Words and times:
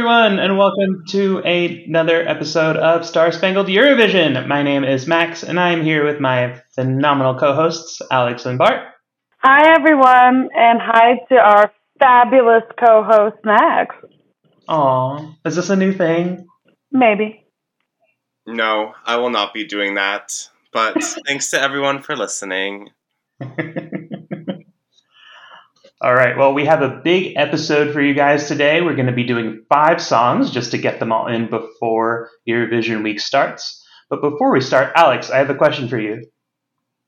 Hello, 0.00 0.08
everyone, 0.24 0.38
and 0.38 0.56
welcome 0.56 1.04
to 1.08 1.42
a- 1.44 1.84
another 1.84 2.26
episode 2.26 2.76
of 2.78 3.04
Star 3.04 3.30
Spangled 3.32 3.66
Eurovision. 3.66 4.46
My 4.46 4.62
name 4.62 4.82
is 4.82 5.06
Max, 5.06 5.42
and 5.42 5.60
I 5.60 5.72
am 5.72 5.82
here 5.82 6.06
with 6.06 6.18
my 6.20 6.58
phenomenal 6.74 7.38
co-hosts, 7.38 8.00
Alix 8.10 8.46
and 8.46 8.56
Bart. 8.56 8.94
Hi, 9.42 9.74
everyone, 9.74 10.48
and 10.56 10.80
hi 10.80 11.20
to 11.28 11.34
our 11.36 11.70
fabulous 11.98 12.62
co-host 12.78 13.36
Max. 13.44 13.94
Aw, 14.68 15.34
is 15.44 15.56
this 15.56 15.68
a 15.68 15.76
new 15.76 15.92
thing? 15.92 16.46
Maybe. 16.90 17.44
No, 18.46 18.94
I 19.04 19.18
will 19.18 19.30
not 19.30 19.52
be 19.52 19.66
doing 19.66 19.96
that. 19.96 20.32
But 20.72 20.96
thanks 21.26 21.50
to 21.50 21.60
everyone 21.60 22.00
for 22.00 22.16
listening. 22.16 22.88
All 26.02 26.14
right, 26.14 26.36
well, 26.36 26.54
we 26.54 26.64
have 26.64 26.82
a 26.82 27.00
big 27.04 27.34
episode 27.36 27.92
for 27.92 28.00
you 28.00 28.14
guys 28.14 28.48
today. 28.48 28.80
We're 28.80 28.94
going 28.94 29.06
to 29.06 29.12
be 29.12 29.24
doing 29.24 29.64
five 29.68 30.00
songs 30.00 30.50
just 30.50 30.70
to 30.70 30.78
get 30.78 30.98
them 30.98 31.12
all 31.12 31.26
in 31.26 31.50
before 31.50 32.30
Eurovision 32.48 33.02
week 33.02 33.20
starts. 33.20 33.84
But 34.08 34.22
before 34.22 34.52
we 34.52 34.60
start, 34.62 34.92
Alix, 34.96 35.30
I 35.30 35.38
have 35.38 35.50
a 35.50 35.54
question 35.54 35.88
for 35.88 35.98
you. 36.00 36.24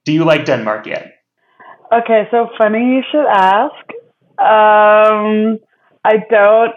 Do 0.04 0.12
you 0.12 0.24
like 0.24 0.44
Denmark 0.44 0.86
yet? 0.86 1.12
Okay, 1.92 2.26
so 2.30 2.48
funny 2.58 2.78
you 2.96 3.02
should 3.10 3.26
ask. 3.26 3.86
Um, 4.38 5.58
I 6.04 6.16
don't 6.30 6.74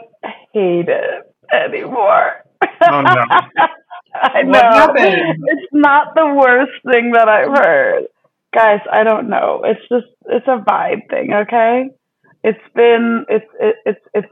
hate 0.53 0.87
it 0.89 1.33
anymore. 1.51 2.43
Oh, 2.87 3.01
no. 3.01 3.25
I 4.15 4.43
What 4.43 4.69
know. 4.69 4.69
happened? 4.71 5.37
It's 5.45 5.67
not 5.73 6.15
the 6.15 6.25
worst 6.27 6.71
thing 6.91 7.11
that 7.13 7.27
I've 7.27 7.49
heard. 7.57 8.03
Guys, 8.53 8.79
I 8.91 9.03
don't 9.03 9.29
know. 9.29 9.63
It's 9.65 9.81
just 9.89 10.07
it's 10.27 10.47
a 10.47 10.57
vibe 10.59 11.09
thing, 11.09 11.33
okay? 11.33 11.89
It's 12.47 12.59
been 12.75 13.25
it's 13.27 13.45
it, 13.59 13.75
it's 13.85 13.99
it's 14.13 14.31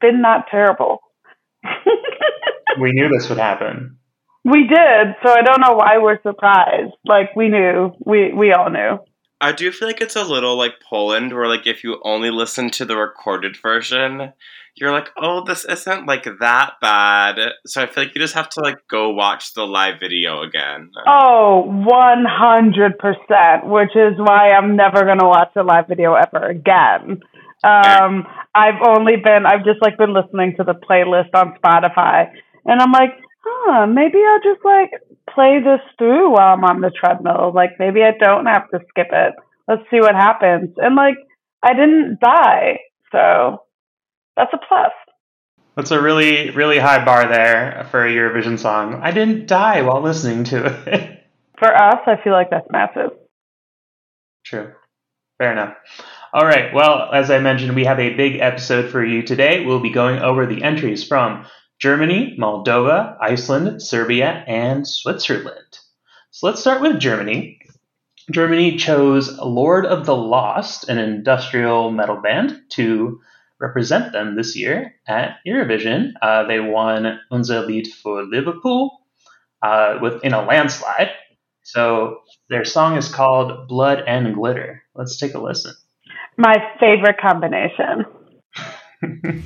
been 0.00 0.20
not 0.20 0.46
terrible. 0.50 0.98
We 2.78 2.92
knew 2.92 3.08
this 3.08 3.28
would 3.30 3.38
happen. 3.38 3.96
we 4.44 4.66
did, 4.66 5.14
so 5.24 5.32
I 5.32 5.40
don't 5.42 5.60
know 5.62 5.74
why 5.76 5.96
we're 5.98 6.20
surprised. 6.22 6.92
Like 7.06 7.34
we 7.34 7.48
knew. 7.48 7.92
We 8.04 8.32
we 8.34 8.52
all 8.52 8.68
knew. 8.70 8.98
I 9.40 9.52
do 9.52 9.70
feel 9.72 9.88
like 9.88 10.00
it's 10.02 10.16
a 10.16 10.24
little 10.24 10.56
like 10.58 10.74
Poland, 10.90 11.32
where 11.32 11.48
like 11.48 11.66
if 11.66 11.82
you 11.84 11.98
only 12.04 12.30
listen 12.30 12.68
to 12.72 12.84
the 12.84 12.96
recorded 12.96 13.56
version, 13.62 14.32
you're 14.74 14.92
like, 14.92 15.08
oh, 15.16 15.42
this 15.44 15.64
isn't 15.64 16.06
like 16.06 16.24
that 16.24 16.72
bad. 16.82 17.38
So 17.66 17.82
I 17.82 17.86
feel 17.86 18.04
like 18.04 18.14
you 18.14 18.20
just 18.20 18.34
have 18.34 18.48
to 18.50 18.60
like 18.60 18.76
go 18.90 19.08
watch 19.10 19.54
the 19.54 19.66
live 19.66 19.98
video 20.00 20.42
again. 20.42 20.90
Oh, 21.06 21.64
100%, 21.66 23.66
which 23.68 23.96
is 23.96 24.18
why 24.18 24.50
I'm 24.50 24.76
never 24.76 25.04
going 25.04 25.18
to 25.20 25.26
watch 25.26 25.52
a 25.56 25.62
live 25.62 25.88
video 25.88 26.12
ever 26.14 26.44
again. 26.46 27.20
Um, 27.64 28.26
I've 28.54 28.80
only 28.86 29.16
been, 29.16 29.46
I've 29.46 29.64
just 29.64 29.82
like 29.82 29.98
been 29.98 30.14
listening 30.14 30.54
to 30.58 30.64
the 30.64 30.74
playlist 30.74 31.34
on 31.34 31.56
Spotify 31.62 32.30
and 32.64 32.80
I'm 32.80 32.92
like, 32.92 33.10
huh, 33.44 33.86
maybe 33.86 34.18
I'll 34.18 34.54
just 34.54 34.64
like 34.64 34.90
play 35.32 35.60
this 35.60 35.80
through 35.98 36.32
while 36.32 36.54
I'm 36.54 36.64
on 36.64 36.80
the 36.80 36.90
treadmill. 36.90 37.52
Like 37.54 37.78
maybe 37.78 38.02
I 38.02 38.12
don't 38.18 38.46
have 38.46 38.68
to 38.70 38.80
skip 38.88 39.08
it. 39.12 39.34
Let's 39.68 39.82
see 39.90 40.00
what 40.00 40.14
happens. 40.14 40.74
And 40.76 40.94
like, 40.94 41.16
I 41.62 41.74
didn't 41.74 42.18
die. 42.20 42.80
So 43.12 43.62
that's 44.36 44.52
a 44.52 44.58
plus. 44.58 44.92
That's 45.76 45.90
a 45.90 46.00
really, 46.00 46.50
really 46.50 46.78
high 46.78 47.04
bar 47.04 47.28
there 47.28 47.86
for 47.90 48.06
a 48.06 48.10
Eurovision 48.10 48.58
song. 48.58 49.00
I 49.02 49.10
didn't 49.10 49.46
die 49.46 49.82
while 49.82 50.00
listening 50.00 50.44
to 50.44 50.66
it. 50.86 51.12
For 51.58 51.74
us, 51.74 52.00
I 52.06 52.22
feel 52.22 52.34
like 52.34 52.50
that's 52.50 52.66
massive. 52.70 53.12
True. 54.44 54.72
Fair 55.38 55.52
enough. 55.52 55.74
All 56.32 56.44
right. 56.44 56.74
Well, 56.74 57.10
as 57.12 57.30
I 57.30 57.38
mentioned, 57.38 57.74
we 57.74 57.84
have 57.84 57.98
a 57.98 58.14
big 58.14 58.40
episode 58.40 58.90
for 58.90 59.04
you 59.04 59.22
today. 59.22 59.64
We'll 59.64 59.80
be 59.80 59.90
going 59.90 60.18
over 60.18 60.46
the 60.46 60.62
entries 60.62 61.06
from 61.06 61.46
Germany, 61.78 62.36
Moldova, 62.38 63.16
Iceland, 63.20 63.82
Serbia, 63.82 64.44
and 64.46 64.86
Switzerland. 64.86 65.78
So 66.30 66.46
let's 66.46 66.60
start 66.60 66.82
with 66.82 66.98
Germany. 66.98 67.60
Germany 68.30 68.76
chose 68.76 69.38
Lord 69.38 69.86
of 69.86 70.04
the 70.04 70.16
Lost, 70.16 70.88
an 70.88 70.98
industrial 70.98 71.90
metal 71.90 72.20
band, 72.20 72.60
to 72.70 73.20
represent 73.60 74.12
them 74.12 74.34
this 74.36 74.56
year 74.56 74.94
at 75.06 75.38
Eurovision. 75.46 76.12
Uh, 76.20 76.44
they 76.46 76.60
won 76.60 77.20
Unser 77.30 77.66
Lied 77.66 77.86
for 77.86 78.24
Liverpool 78.24 78.98
uh, 79.62 79.98
with, 80.02 80.24
in 80.24 80.34
a 80.34 80.44
landslide. 80.44 81.10
So 81.62 82.18
their 82.48 82.64
song 82.64 82.96
is 82.96 83.08
called 83.08 83.68
Blood 83.68 84.02
and 84.06 84.34
Glitter. 84.34 84.82
Let's 84.94 85.16
take 85.18 85.34
a 85.34 85.38
listen. 85.38 85.74
My 86.38 86.56
favorite 86.78 87.18
combination. 87.20 88.04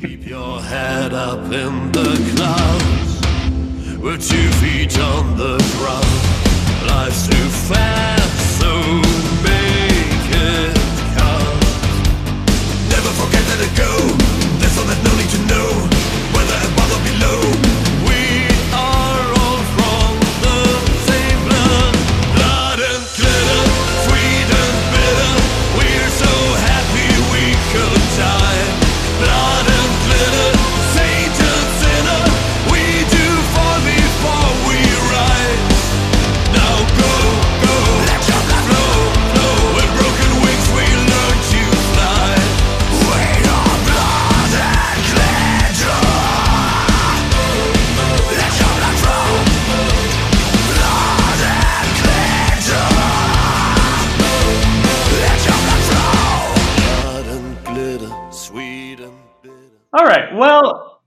Keep 0.00 0.26
your 0.26 0.60
head 0.60 1.12
up 1.12 1.44
in 1.52 1.92
the 1.92 2.32
clouds 2.36 3.00
two 4.20 4.50
feet 4.60 4.98
on 4.98 5.36
the 5.36 5.56
ground. 5.78 6.04
Life's 6.86 7.26
too 7.26 7.48
fast, 7.68 8.19
All 59.92 60.04
right. 60.04 60.34
Well, 60.34 61.02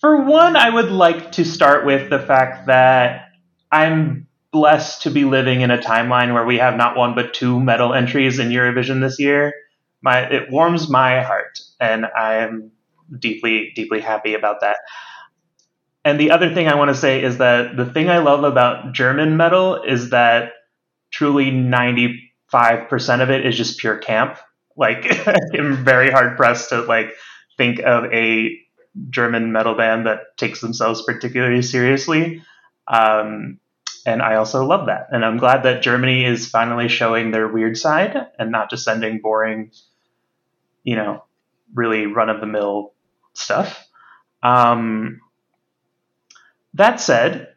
for 0.00 0.22
one, 0.24 0.54
I 0.54 0.70
would 0.70 0.90
like 0.92 1.32
to 1.32 1.44
start 1.44 1.84
with 1.84 2.08
the 2.08 2.20
fact 2.20 2.66
that 2.68 3.30
I'm 3.72 4.28
blessed 4.52 5.02
to 5.02 5.10
be 5.10 5.24
living 5.24 5.60
in 5.60 5.70
a 5.70 5.78
timeline 5.78 6.32
where 6.32 6.44
we 6.44 6.58
have 6.58 6.76
not 6.76 6.96
one 6.96 7.14
but 7.14 7.34
two 7.34 7.58
metal 7.60 7.92
entries 7.92 8.38
in 8.38 8.50
Eurovision 8.50 9.00
this 9.00 9.18
year. 9.18 9.52
My 10.02 10.20
it 10.20 10.50
warms 10.50 10.88
my 10.88 11.22
heart, 11.22 11.58
and 11.80 12.06
I 12.06 12.36
am 12.36 12.70
deeply, 13.18 13.72
deeply 13.74 14.00
happy 14.00 14.34
about 14.34 14.60
that. 14.60 14.76
And 16.04 16.20
the 16.20 16.30
other 16.30 16.54
thing 16.54 16.68
I 16.68 16.76
want 16.76 16.90
to 16.90 16.94
say 16.94 17.22
is 17.22 17.38
that 17.38 17.76
the 17.76 17.84
thing 17.84 18.08
I 18.08 18.18
love 18.18 18.44
about 18.44 18.92
German 18.94 19.36
metal 19.36 19.82
is 19.82 20.10
that 20.10 20.52
truly 21.10 21.50
95% 21.50 22.14
of 23.20 23.30
it 23.30 23.44
is 23.44 23.56
just 23.56 23.78
pure 23.78 23.98
camp. 23.98 24.38
Like, 24.76 25.26
I'm 25.58 25.84
very 25.84 26.10
hard 26.10 26.36
pressed 26.36 26.68
to 26.70 26.82
like 26.82 27.12
think 27.58 27.80
of 27.80 28.04
a 28.12 28.58
German 29.10 29.52
metal 29.52 29.74
band 29.74 30.06
that 30.06 30.36
takes 30.38 30.60
themselves 30.60 31.02
particularly 31.02 31.62
seriously. 31.62 32.42
Um, 32.86 33.58
and 34.06 34.22
I 34.22 34.36
also 34.36 34.64
love 34.64 34.86
that. 34.86 35.08
And 35.10 35.24
I'm 35.24 35.36
glad 35.36 35.64
that 35.64 35.82
Germany 35.82 36.24
is 36.24 36.48
finally 36.48 36.88
showing 36.88 37.30
their 37.30 37.46
weird 37.46 37.76
side 37.76 38.16
and 38.38 38.50
not 38.50 38.70
just 38.70 38.84
sending 38.84 39.20
boring, 39.20 39.72
you 40.82 40.96
know, 40.96 41.24
really 41.74 42.06
run 42.06 42.30
of 42.30 42.40
the 42.40 42.46
mill 42.46 42.94
stuff. 43.34 43.86
Um, 44.42 45.20
that 46.74 47.00
said, 47.00 47.48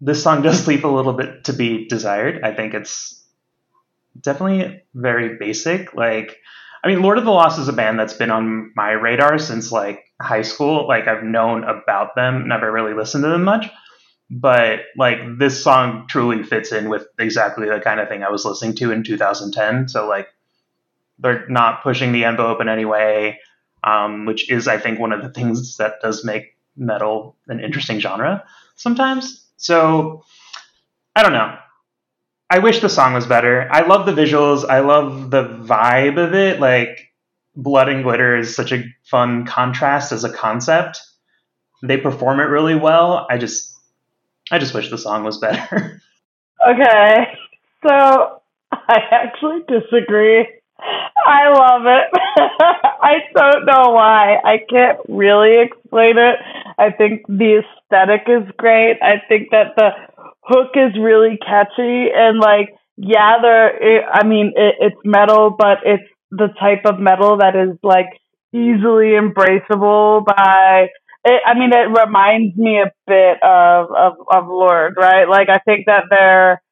this 0.00 0.22
song 0.22 0.42
does 0.42 0.66
leave 0.66 0.84
a 0.84 0.90
little 0.90 1.12
bit 1.12 1.44
to 1.44 1.52
be 1.52 1.86
desired. 1.86 2.42
I 2.42 2.54
think 2.54 2.74
it's 2.74 3.22
definitely 4.18 4.82
very 4.94 5.36
basic. 5.38 5.94
Like, 5.94 6.38
I 6.82 6.88
mean, 6.88 7.02
Lord 7.02 7.18
of 7.18 7.24
the 7.24 7.30
Lost 7.30 7.58
is 7.58 7.68
a 7.68 7.72
band 7.72 7.98
that's 7.98 8.14
been 8.14 8.30
on 8.30 8.72
my 8.74 8.92
radar 8.92 9.38
since 9.38 9.70
like 9.70 10.04
high 10.20 10.42
school. 10.42 10.88
Like, 10.88 11.08
I've 11.08 11.22
known 11.22 11.64
about 11.64 12.14
them, 12.14 12.48
never 12.48 12.70
really 12.72 12.94
listened 12.94 13.24
to 13.24 13.28
them 13.30 13.44
much. 13.44 13.66
But 14.30 14.80
like, 14.96 15.18
this 15.38 15.62
song 15.62 16.06
truly 16.08 16.42
fits 16.42 16.72
in 16.72 16.88
with 16.88 17.06
exactly 17.18 17.68
the 17.68 17.80
kind 17.80 18.00
of 18.00 18.08
thing 18.08 18.22
I 18.22 18.30
was 18.30 18.44
listening 18.44 18.76
to 18.76 18.92
in 18.92 19.04
2010. 19.04 19.88
So 19.88 20.08
like, 20.08 20.28
they're 21.18 21.46
not 21.48 21.82
pushing 21.82 22.12
the 22.12 22.24
envelope 22.24 22.60
in 22.60 22.68
any 22.68 22.86
way, 22.86 23.40
um, 23.84 24.24
which 24.24 24.50
is, 24.50 24.66
I 24.66 24.78
think, 24.78 24.98
one 24.98 25.12
of 25.12 25.22
the 25.22 25.28
things 25.28 25.76
that 25.76 26.00
does 26.00 26.24
make 26.24 26.56
metal 26.76 27.36
an 27.48 27.60
interesting 27.60 27.98
genre 27.98 28.44
sometimes. 28.76 29.44
So 29.58 30.24
I 31.14 31.22
don't 31.22 31.32
know. 31.32 31.58
I 32.50 32.58
wish 32.58 32.80
the 32.80 32.88
song 32.88 33.14
was 33.14 33.26
better. 33.26 33.68
I 33.70 33.86
love 33.86 34.06
the 34.06 34.12
visuals. 34.12 34.68
I 34.68 34.80
love 34.80 35.30
the 35.30 35.44
vibe 35.44 36.18
of 36.18 36.34
it. 36.34 36.58
Like, 36.58 37.10
blood 37.54 37.88
and 37.88 38.02
glitter 38.02 38.36
is 38.36 38.54
such 38.54 38.72
a 38.72 38.84
fun 39.04 39.46
contrast 39.46 40.12
as 40.12 40.24
a 40.24 40.32
concept. 40.32 41.00
They 41.82 41.96
perform 41.96 42.40
it 42.40 42.44
really 42.44 42.74
well. 42.74 43.26
I 43.30 43.38
just 43.38 43.76
I 44.50 44.58
just 44.58 44.74
wish 44.74 44.90
the 44.90 44.98
song 44.98 45.24
was 45.24 45.38
better. 45.38 46.00
Okay, 46.68 47.38
so 47.82 48.42
I 48.70 48.98
actually 49.12 49.60
disagree. 49.66 50.46
I 51.26 51.48
love 51.48 51.86
it. 51.86 52.20
I 53.00 53.14
don't 53.34 53.64
know 53.64 53.92
why. 53.92 54.36
I 54.44 54.58
can't 54.68 54.98
really 55.08 55.58
explain 55.58 56.18
it. 56.18 56.36
I 56.76 56.90
think 56.90 57.26
the 57.28 57.62
aesthetic 57.62 58.24
is 58.28 58.46
great. 58.58 58.98
I 59.00 59.22
think 59.26 59.52
that 59.52 59.74
the 59.76 59.90
hook 60.50 60.72
is 60.74 60.98
really 61.00 61.38
catchy 61.38 62.08
and 62.14 62.40
like 62.40 62.70
yeah, 62.96 63.36
there. 63.40 64.10
I 64.12 64.26
mean, 64.26 64.52
it, 64.56 64.76
it's 64.80 65.00
metal, 65.04 65.54
but 65.58 65.78
it's 65.86 66.04
the 66.30 66.48
type 66.60 66.84
of 66.84 67.00
metal 67.00 67.38
that 67.38 67.56
is 67.56 67.78
like 67.82 68.08
easily 68.54 69.16
embraceable 69.16 70.24
by. 70.26 70.88
It, 71.24 71.42
I 71.46 71.54
mean, 71.58 71.72
it 71.72 71.88
reminds 71.88 72.56
me 72.56 72.80
a 72.80 72.92
bit 73.06 73.42
of, 73.42 73.88
of 73.90 74.12
of 74.30 74.48
Lorde, 74.48 74.94
right? 74.98 75.28
Like 75.28 75.48
I 75.48 75.58
think 75.60 75.86
that 75.86 76.04
their 76.10 76.62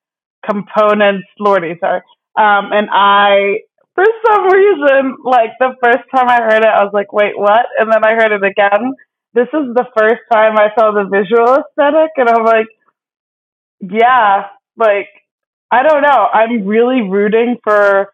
components, 0.49 1.27
Lordi 1.41 1.79
sorry, 1.81 2.03
um, 2.39 2.73
and 2.73 2.89
I 2.93 3.61
for 3.95 4.05
some 4.27 4.45
reason, 4.53 5.17
like 5.25 5.51
the 5.59 5.75
first 5.83 6.05
time 6.15 6.29
I 6.29 6.41
heard 6.43 6.63
it, 6.63 6.71
I 6.71 6.85
was 6.85 6.93
like, 6.95 7.13
wait, 7.13 7.37
what? 7.37 7.67
And 7.79 7.93
then 7.93 8.05
I 8.05 8.15
heard 8.15 8.33
it 8.33 8.45
again. 8.45 8.95
This 9.35 9.49
is 9.53 9.75
the 9.75 9.87
first 9.99 10.23
time 10.33 10.57
I 10.57 10.69
saw 10.79 10.93
the 10.93 11.05
visual 11.11 11.59
aesthetic, 11.59 12.13
and 12.17 12.29
I'm 12.29 12.45
like, 12.45 12.67
yeah, 13.81 14.47
like, 14.77 15.09
I 15.71 15.83
don't 15.83 16.03
know. 16.03 16.27
I'm 16.33 16.67
really 16.67 17.03
rooting 17.03 17.57
for 17.63 18.13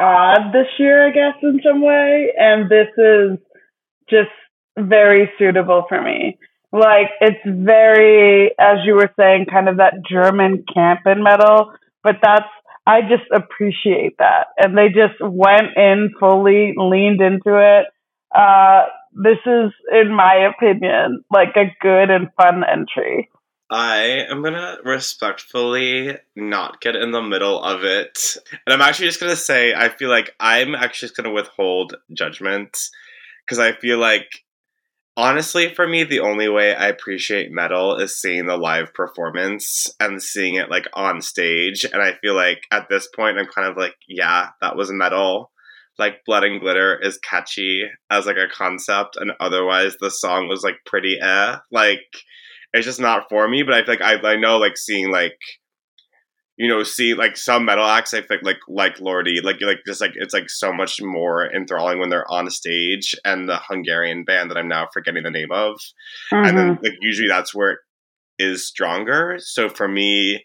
odd 0.00 0.52
this 0.52 0.66
year, 0.78 1.06
I 1.08 1.10
guess, 1.10 1.34
in 1.42 1.60
some 1.64 1.82
way. 1.82 2.32
And 2.36 2.70
this 2.70 2.88
is 2.96 3.38
just 4.08 4.30
very 4.78 5.30
suitable 5.38 5.84
for 5.88 6.00
me. 6.00 6.38
Like, 6.72 7.10
it's 7.20 7.40
very, 7.46 8.50
as 8.58 8.78
you 8.84 8.94
were 8.94 9.10
saying, 9.18 9.46
kind 9.50 9.68
of 9.68 9.78
that 9.78 10.04
German 10.08 10.64
camp 10.72 11.00
in 11.06 11.22
metal, 11.22 11.72
but 12.02 12.16
that's 12.22 12.48
I 12.88 13.02
just 13.02 13.28
appreciate 13.34 14.16
that. 14.18 14.46
And 14.56 14.76
they 14.76 14.88
just 14.88 15.20
went 15.20 15.76
in 15.76 16.10
fully, 16.18 16.72
leaned 16.74 17.20
into 17.20 17.58
it. 17.58 17.86
Uh, 18.34 18.84
this 19.12 19.36
is, 19.44 19.72
in 19.92 20.10
my 20.14 20.48
opinion, 20.56 21.22
like 21.30 21.54
a 21.56 21.76
good 21.82 22.08
and 22.08 22.28
fun 22.40 22.62
entry. 22.64 23.28
I 23.70 24.26
am 24.30 24.42
gonna 24.42 24.78
respectfully 24.84 26.16
not 26.34 26.80
get 26.80 26.96
in 26.96 27.10
the 27.12 27.22
middle 27.22 27.62
of 27.62 27.84
it. 27.84 28.36
And 28.66 28.72
I'm 28.72 28.80
actually 28.80 29.08
just 29.08 29.20
gonna 29.20 29.36
say, 29.36 29.74
I 29.74 29.90
feel 29.90 30.08
like 30.08 30.34
I'm 30.40 30.74
actually 30.74 31.08
just 31.08 31.16
gonna 31.16 31.32
withhold 31.32 31.96
judgment 32.12 32.78
because 33.44 33.58
I 33.58 33.72
feel 33.72 33.98
like 33.98 34.44
honestly, 35.18 35.74
for 35.74 35.86
me, 35.86 36.04
the 36.04 36.20
only 36.20 36.48
way 36.48 36.74
I 36.74 36.86
appreciate 36.86 37.50
metal 37.50 37.96
is 37.96 38.16
seeing 38.16 38.46
the 38.46 38.56
live 38.56 38.94
performance 38.94 39.92
and 39.98 40.22
seeing 40.22 40.54
it 40.54 40.70
like 40.70 40.86
on 40.94 41.20
stage. 41.20 41.84
And 41.84 42.00
I 42.00 42.12
feel 42.22 42.34
like 42.34 42.62
at 42.70 42.88
this 42.88 43.08
point, 43.14 43.36
I'm 43.36 43.46
kind 43.46 43.68
of 43.68 43.76
like, 43.76 43.96
yeah, 44.06 44.50
that 44.62 44.76
was 44.76 44.90
metal. 44.92 45.50
Like 45.98 46.24
Blood 46.24 46.44
and 46.44 46.60
Glitter 46.60 46.96
is 47.02 47.18
catchy 47.18 47.82
as 48.08 48.24
like 48.24 48.36
a 48.36 48.46
concept, 48.46 49.16
and 49.16 49.32
otherwise 49.40 49.96
the 50.00 50.12
song 50.12 50.46
was 50.46 50.62
like 50.62 50.76
pretty 50.86 51.18
eh. 51.20 51.56
Like 51.72 52.06
it's 52.72 52.86
just 52.86 53.00
not 53.00 53.28
for 53.28 53.48
me. 53.48 53.62
But 53.62 53.74
I 53.74 53.84
feel 53.84 53.94
like 53.94 54.24
I 54.24 54.32
I 54.32 54.36
know 54.36 54.58
like 54.58 54.76
seeing 54.76 55.10
like 55.10 55.38
you 56.58 56.66
know, 56.66 56.82
see 56.82 57.14
like 57.14 57.36
some 57.36 57.64
metal 57.64 57.84
acts, 57.84 58.12
I 58.12 58.20
think 58.20 58.42
like 58.42 58.58
like 58.66 58.96
Lordi, 58.96 59.42
like 59.42 59.60
like 59.62 59.78
just 59.86 60.00
like 60.00 60.10
it's 60.16 60.34
like 60.34 60.50
so 60.50 60.72
much 60.72 61.00
more 61.00 61.48
enthralling 61.54 62.00
when 62.00 62.08
they're 62.08 62.30
on 62.30 62.50
stage, 62.50 63.14
and 63.24 63.48
the 63.48 63.58
Hungarian 63.58 64.24
band 64.24 64.50
that 64.50 64.58
I'm 64.58 64.66
now 64.66 64.88
forgetting 64.92 65.22
the 65.22 65.30
name 65.30 65.52
of, 65.52 65.76
mm-hmm. 66.32 66.44
and 66.44 66.58
then 66.58 66.74
mm-hmm. 66.74 66.84
like 66.84 66.94
usually 67.00 67.28
that's 67.28 67.54
where 67.54 67.70
it 67.70 67.78
is 68.40 68.66
stronger. 68.66 69.36
So 69.38 69.68
for 69.68 69.86
me, 69.86 70.44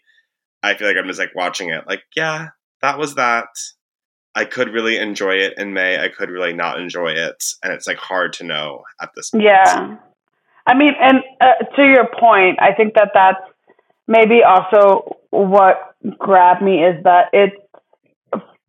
I 0.62 0.74
feel 0.74 0.86
like 0.86 0.96
I'm 0.96 1.08
just 1.08 1.18
like 1.18 1.34
watching 1.34 1.70
it, 1.70 1.82
like 1.88 2.04
yeah, 2.16 2.50
that 2.80 2.96
was 2.96 3.16
that. 3.16 3.48
I 4.36 4.44
could 4.44 4.68
really 4.68 4.96
enjoy 4.96 5.36
it 5.36 5.54
in 5.58 5.74
May. 5.74 5.98
I 5.98 6.08
could 6.08 6.28
really 6.28 6.52
not 6.52 6.78
enjoy 6.78 7.10
it, 7.10 7.42
and 7.64 7.72
it's 7.72 7.88
like 7.88 7.98
hard 7.98 8.34
to 8.34 8.44
know 8.44 8.82
at 9.02 9.10
this 9.16 9.30
point. 9.30 9.44
Yeah, 9.44 9.96
I 10.66 10.74
mean, 10.74 10.92
and 11.00 11.18
uh, 11.40 11.64
to 11.76 11.82
your 11.82 12.08
point, 12.18 12.58
I 12.60 12.72
think 12.74 12.94
that 12.94 13.10
that's 13.14 13.40
maybe 14.08 14.40
also 14.46 15.16
what 15.30 15.94
grabbed 16.18 16.62
me 16.62 16.84
is 16.84 17.02
that 17.04 17.26
it's 17.32 17.56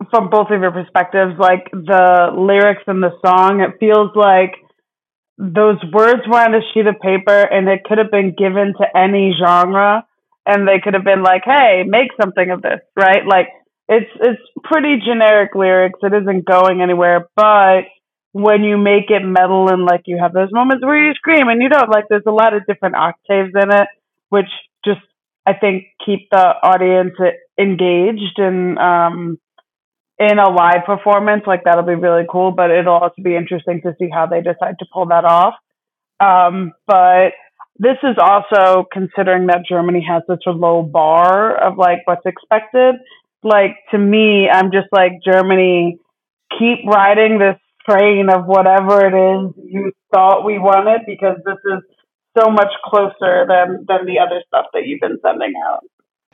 from 0.10 0.30
both 0.30 0.48
of 0.52 0.62
your 0.62 0.72
perspectives, 0.72 1.34
like 1.40 1.70
the 1.72 2.30
lyrics 2.36 2.84
in 2.88 3.02
the 3.02 3.12
song, 3.26 3.62
it 3.62 3.80
feels 3.80 4.12
like 4.16 4.56
those 5.38 5.78
words 5.92 6.22
were 6.28 6.40
on 6.40 6.54
a 6.54 6.62
sheet 6.74 6.88
of 6.88 6.96
paper 7.02 7.42
and 7.42 7.68
it 7.68 7.84
could 7.84 7.98
have 7.98 8.12
been 8.12 8.34
given 8.38 8.74
to 8.80 8.86
any 8.98 9.34
genre 9.38 10.06
and 10.46 10.68
they 10.68 10.80
could 10.84 10.94
have 10.94 11.04
been 11.04 11.24
like, 11.24 11.42
hey, 11.44 11.84
make 11.86 12.12
something 12.22 12.52
of 12.52 12.62
this, 12.62 12.80
right? 12.96 13.26
Like 13.28 13.48
it's 13.88 14.10
it's 14.20 14.42
pretty 14.64 14.98
generic 15.06 15.56
lyrics. 15.56 16.00
It 16.02 16.14
isn't 16.14 16.46
going 16.46 16.82
anywhere, 16.82 17.28
but 17.36 17.82
when 18.36 18.66
you 18.66 18.78
make 18.78 19.10
it 19.12 19.24
metal 19.24 19.70
and 19.70 19.86
like 19.86 20.02
you 20.08 20.18
have 20.22 20.34
those 20.34 20.52
moments 20.52 20.84
where 20.86 21.08
you 21.08 21.14
scream 21.14 21.48
and 21.48 21.62
you 21.62 21.70
don't 21.70 21.90
like 21.90 22.04
there's 22.10 22.28
a 22.28 22.32
lot 22.32 22.54
of 22.54 22.66
different 22.66 22.94
octaves 22.94 23.54
in 23.56 23.72
it, 23.72 23.88
which 24.28 24.50
just 24.84 25.00
I 25.46 25.54
think 25.54 25.86
keep 26.06 26.28
the 26.32 26.44
audience 26.62 27.14
engaged 27.58 28.38
and 28.38 28.78
um, 28.78 29.40
in 30.20 30.38
a 30.38 30.50
live 30.50 30.84
performance. 30.86 31.44
Like 31.48 31.62
that'll 31.64 31.86
be 31.86 31.96
really 31.96 32.26
cool, 32.30 32.52
but 32.52 32.72
it'll 32.72 32.96
also 32.96 33.22
be 33.24 33.38
interesting 33.38 33.80
to 33.84 33.96
see 33.98 34.10
how 34.14 34.26
they 34.26 34.42
decide 34.42 34.80
to 34.80 34.86
pull 34.92 35.06
that 35.06 35.24
off. 35.24 35.54
Um, 36.20 36.74
but 36.88 37.30
this 37.80 37.98
is 38.04 38.18
also 38.20 38.84
considering 38.92 39.48
that 39.48 39.62
Germany 39.66 40.06
has 40.10 40.24
such 40.28 40.44
a 40.46 40.52
low 40.52 40.84
bar 40.84 41.56
of 41.56 41.78
like 41.78 42.00
what's 42.04 42.26
expected. 42.26 42.96
Like 43.44 43.78
to 43.92 43.98
me, 43.98 44.50
I'm 44.52 44.74
just 44.74 44.88
like 44.92 45.22
Germany, 45.24 46.00
keep 46.60 46.80
riding 46.86 47.40
this 47.40 47.56
train 47.88 48.30
of 48.30 48.46
whatever 48.46 49.06
it 49.06 49.14
is 49.14 49.54
you 49.70 49.92
thought 50.14 50.46
we 50.46 50.58
wanted 50.58 51.02
because 51.06 51.38
this 51.46 51.58
is 51.66 51.84
so 52.38 52.50
much 52.50 52.72
closer 52.84 53.46
than 53.48 53.86
than 53.88 54.06
the 54.06 54.20
other 54.20 54.42
stuff 54.48 54.66
that 54.74 54.86
you've 54.86 55.02
been 55.02 55.20
sending 55.22 55.54
out. 55.68 55.84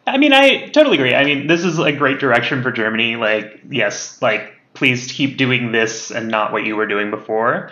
I 0.08 0.18
mean, 0.18 0.34
I 0.34 0.68
totally 0.68 0.98
agree. 0.98 1.14
I 1.14 1.24
mean, 1.24 1.48
this 1.48 1.64
is 1.64 1.78
a 1.78 1.92
great 1.92 2.20
direction 2.20 2.64
for 2.64 2.72
Germany. 2.72 3.18
Like, 3.18 3.62
yes, 3.70 4.22
like 4.22 4.54
please 4.74 5.12
keep 5.12 5.38
doing 5.38 5.72
this 5.72 6.12
and 6.12 6.30
not 6.30 6.52
what 6.52 6.66
you 6.66 6.76
were 6.76 6.88
doing 6.88 7.12
before. 7.12 7.72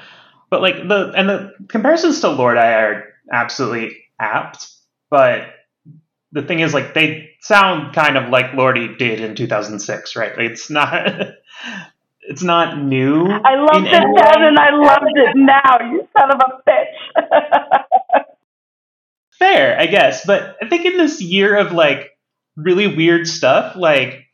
But 0.49 0.61
like 0.61 0.75
the 0.87 1.11
and 1.15 1.29
the 1.29 1.53
comparisons 1.67 2.21
to 2.21 2.27
Lordi 2.27 2.57
are 2.59 3.05
absolutely 3.31 3.97
apt. 4.19 4.67
But 5.09 5.47
the 6.31 6.43
thing 6.43 6.59
is, 6.59 6.73
like 6.73 6.93
they 6.93 7.31
sound 7.41 7.93
kind 7.95 8.17
of 8.17 8.29
like 8.29 8.51
Lordi 8.51 8.97
did 8.97 9.21
in 9.21 9.35
2006, 9.35 10.15
right? 10.15 10.33
It's 10.37 10.69
not. 10.69 11.07
it's 12.29 12.43
not 12.43 12.77
new. 12.77 13.25
I 13.25 13.55
loved 13.55 13.87
it 13.87 13.91
then, 13.91 14.43
and 14.43 14.59
I 14.59 14.69
loved 14.69 15.15
it 15.15 15.35
now. 15.35 15.79
You 15.81 16.07
son 16.15 16.31
of 16.31 16.39
a 16.39 16.61
bitch. 16.69 18.23
Fair, 19.39 19.79
I 19.79 19.87
guess, 19.87 20.27
but 20.27 20.55
I 20.61 20.69
think 20.69 20.85
in 20.85 20.95
this 20.95 21.21
year 21.21 21.57
of 21.57 21.71
like 21.71 22.11
really 22.55 22.95
weird 22.95 23.27
stuff, 23.27 23.75
like 23.75 24.27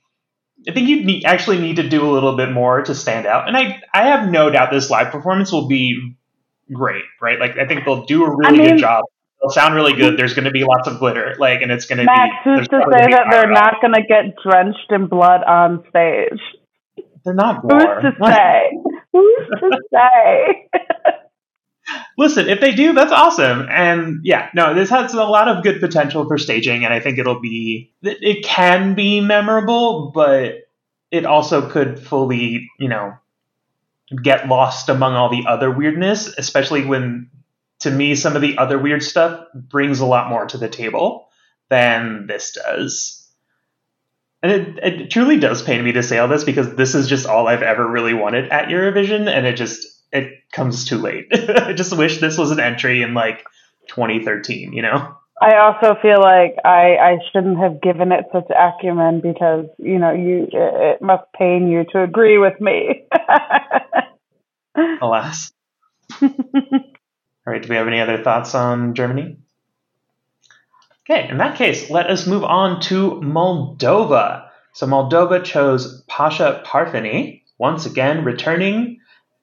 I 0.68 0.74
think 0.74 0.90
you 0.90 1.06
need, 1.06 1.24
actually 1.24 1.60
need 1.60 1.78
to 1.78 1.88
do 1.88 2.06
a 2.06 2.12
little 2.12 2.36
bit 2.36 2.52
more 2.52 2.82
to 2.82 2.94
stand 2.94 3.28
out. 3.28 3.48
And 3.48 3.56
I 3.56 3.82
I 3.94 4.08
have 4.10 4.30
no 4.30 4.50
doubt 4.50 4.72
this 4.72 4.90
live 4.90 5.14
performance 5.14 5.54
will 5.54 5.70
be 5.70 6.18
great, 6.74 7.06
right? 7.22 7.40
Like 7.40 7.58
I 7.58 7.66
think 7.66 7.86
they'll 7.86 8.04
do 8.04 8.26
a 8.26 8.30
really 8.30 8.60
I 8.60 8.62
mean, 8.62 8.70
good 8.72 8.80
job. 8.80 9.06
They'll 9.42 9.52
sound 9.52 9.74
really 9.74 9.94
good. 9.94 10.20
There's 10.20 10.34
going 10.34 10.46
to 10.46 10.52
be 10.52 10.66
lots 10.66 10.90
of 10.90 11.00
glitter, 11.00 11.36
like, 11.40 11.62
and 11.62 11.72
it's 11.72 11.86
going 11.86 12.00
to 12.00 12.04
be. 12.04 12.08
Max, 12.08 12.34
who's 12.44 12.68
to 12.68 12.82
say 12.92 13.08
that 13.12 13.28
they're 13.32 13.52
not 13.52 13.76
going 13.80 13.94
to 13.94 14.02
get 14.02 14.36
drenched 14.44 14.92
in 14.92 15.08
blood 15.08 15.44
on 15.44 15.86
stage? 15.90 16.42
They're 17.26 17.34
not 17.34 17.62
Who's 17.64 17.72
to 17.82 18.12
say? 18.24 18.72
Who's 19.12 19.50
to 19.60 19.82
say? 19.92 20.70
Listen, 22.18 22.48
if 22.48 22.62
they 22.62 22.74
do, 22.74 22.94
that's 22.94 23.12
awesome. 23.12 23.68
And 23.70 24.22
yeah, 24.24 24.50
no, 24.54 24.74
this 24.74 24.90
has 24.90 25.14
a 25.14 25.24
lot 25.24 25.48
of 25.48 25.64
good 25.64 25.80
potential 25.80 26.28
for 26.28 26.38
staging, 26.38 26.86
and 26.86 26.94
I 26.94 27.00
think 27.00 27.18
it'll 27.18 27.42
be 27.42 27.92
it 28.02 28.46
can 28.46 28.96
be 28.96 29.22
memorable, 29.22 30.12
but 30.14 30.70
it 31.12 31.26
also 31.26 31.70
could 31.70 32.00
fully, 32.00 32.70
you 32.80 32.88
know, 32.88 33.14
get 34.22 34.48
lost 34.48 34.90
among 34.90 35.14
all 35.14 35.30
the 35.30 35.46
other 35.48 35.70
weirdness, 35.72 36.34
especially 36.38 36.86
when 36.86 37.30
to 37.80 37.92
me 37.92 38.16
some 38.16 38.36
of 38.36 38.42
the 38.42 38.58
other 38.58 38.80
weird 38.80 39.04
stuff 39.04 39.46
brings 39.54 40.00
a 40.00 40.06
lot 40.06 40.30
more 40.30 40.46
to 40.46 40.58
the 40.58 40.70
table 40.70 41.30
than 41.70 42.28
this 42.28 42.54
does. 42.54 43.25
And 44.44 44.52
it, 44.52 44.80
it 44.84 45.10
truly 45.10 45.40
does 45.40 45.62
pain 45.62 45.84
me 45.84 45.94
to 45.94 46.04
say 46.04 46.20
all 46.20 46.28
this 46.28 46.44
because 46.44 46.76
this 46.76 46.94
is 46.94 47.08
just 47.08 47.26
all 47.26 47.48
I've 47.48 47.64
ever 47.64 47.88
really 47.88 48.14
wanted 48.14 48.50
at 48.50 48.70
Eurovision, 48.70 49.28
and 49.28 49.46
it 49.48 49.56
just 49.56 49.88
it 50.12 50.50
comes 50.52 50.86
too 50.86 50.98
late. 50.98 51.28
I 51.34 51.74
just 51.74 51.96
wish 51.98 52.20
this 52.20 52.38
was 52.38 52.52
an 52.52 52.60
entry 52.60 53.02
in 53.02 53.14
like 53.14 53.46
2013, 53.88 54.74
you 54.74 54.82
know. 54.82 55.16
I 55.42 55.58
also 55.58 56.00
feel 56.02 56.22
like 56.22 56.56
I 56.64 56.96
I 56.96 57.18
shouldn't 57.32 57.60
have 57.60 57.82
given 57.82 58.12
it 58.12 58.26
such 58.32 58.48
acumen 58.50 59.20
because 59.20 59.66
you 59.78 60.00
know 60.00 60.12
you 60.12 60.48
it 60.52 61.02
must 61.02 61.24
pain 61.38 61.68
you 61.68 61.86
to 61.92 62.04
agree 62.04 62.38
with 62.38 62.60
me. 62.62 63.06
Alas. 65.02 65.52
All 66.22 66.30
right, 67.46 67.62
do 67.62 67.70
we 67.70 67.76
have 67.76 67.88
any 67.88 68.00
other 68.00 68.24
thoughts 68.24 68.56
on 68.56 68.96
Germany? 68.96 69.38
Okay, 71.08 71.30
in 71.30 71.38
that 71.38 71.56
case, 71.56 71.92
let 71.92 72.10
us 72.10 72.26
move 72.26 72.44
on 72.44 72.82
to 72.82 73.12
Moldova. 73.22 74.50
So 74.74 74.88
Moldova 74.88 75.44
chose 75.44 76.04
Pasha 76.08 76.64
Parfeny, 76.66 77.44
once 77.60 77.86
again 77.86 78.26
returning 78.26 78.98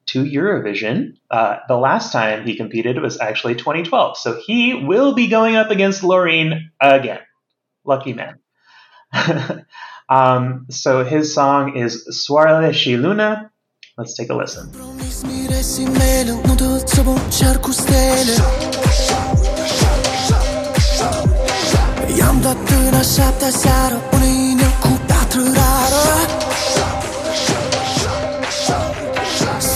to 0.07 0.25
Eurovision. 0.25 1.13
Uh, 1.31 1.59
the 1.69 1.77
last 1.77 2.11
time 2.11 2.45
he 2.45 2.57
competed 2.57 3.01
was 3.01 3.21
actually 3.21 3.55
2012, 3.55 4.19
so 4.19 4.41
he 4.45 4.75
will 4.75 5.15
be 5.15 5.29
going 5.29 5.55
up 5.55 5.71
against 5.71 6.03
Loreen 6.03 6.71
again. 6.81 7.21
Lucky 7.85 8.13
man. 8.13 8.41
um, 10.09 10.67
so 10.69 11.05
his 11.05 11.33
song 11.33 11.77
is 11.77 12.09
Soarele 12.11 12.73
și 12.73 12.97
Luna. 12.97 13.53
Let's 13.97 14.15
take 14.15 14.31
a 14.31 14.35
listen. 14.35 14.69
I-am 22.23 22.39
dat 22.43 22.57
până 22.69 23.01
șaptea 23.15 23.51
seară 23.63 23.97
O 24.15 24.17
linie 24.25 24.71
cu 24.83 24.91
piatră 25.07 25.41
rară. 25.59 26.03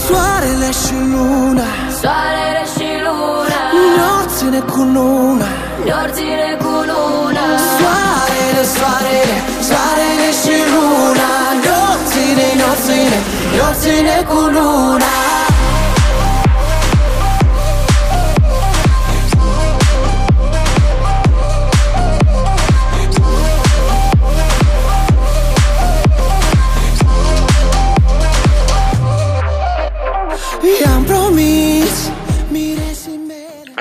Soarele 0.04 0.70
și 0.82 0.96
luna. 1.12 1.68
Soarele 2.00 2.62
și 2.74 2.88
luna. 3.06 3.60
Ne-or 3.96 4.24
ține 4.36 4.60
cu 4.72 4.80
luna. 4.96 5.48
Ne-or 5.86 6.10
ține 6.16 6.50
cu 6.62 6.74
luna. 6.90 7.44
Soarele, 7.78 8.62
soarele, 8.76 9.36
soarele 9.68 10.28
și 10.40 10.56
luna. 10.72 11.30
Ne-or 11.62 11.98
ține, 12.10 12.46
ne-or 12.58 12.78
ține, 12.86 13.18
ne-or 13.54 13.74
ține 13.82 14.16
cu 14.30 14.40
luna 14.56 15.14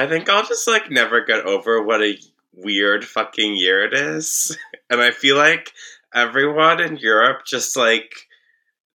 I 0.05 0.07
think 0.07 0.29
I'll 0.29 0.45
just 0.45 0.67
like 0.67 0.91
never 0.91 1.25
get 1.25 1.45
over 1.45 1.81
what 1.81 2.03
a 2.03 2.15
weird 2.53 3.03
fucking 3.05 3.55
year 3.55 3.83
it 3.83 3.93
is. 3.93 4.55
And 4.88 5.01
I 5.01 5.09
feel 5.09 5.35
like 5.35 5.71
everyone 6.13 6.79
in 6.79 6.97
Europe 6.97 7.39
just 7.43 7.75
like 7.75 8.13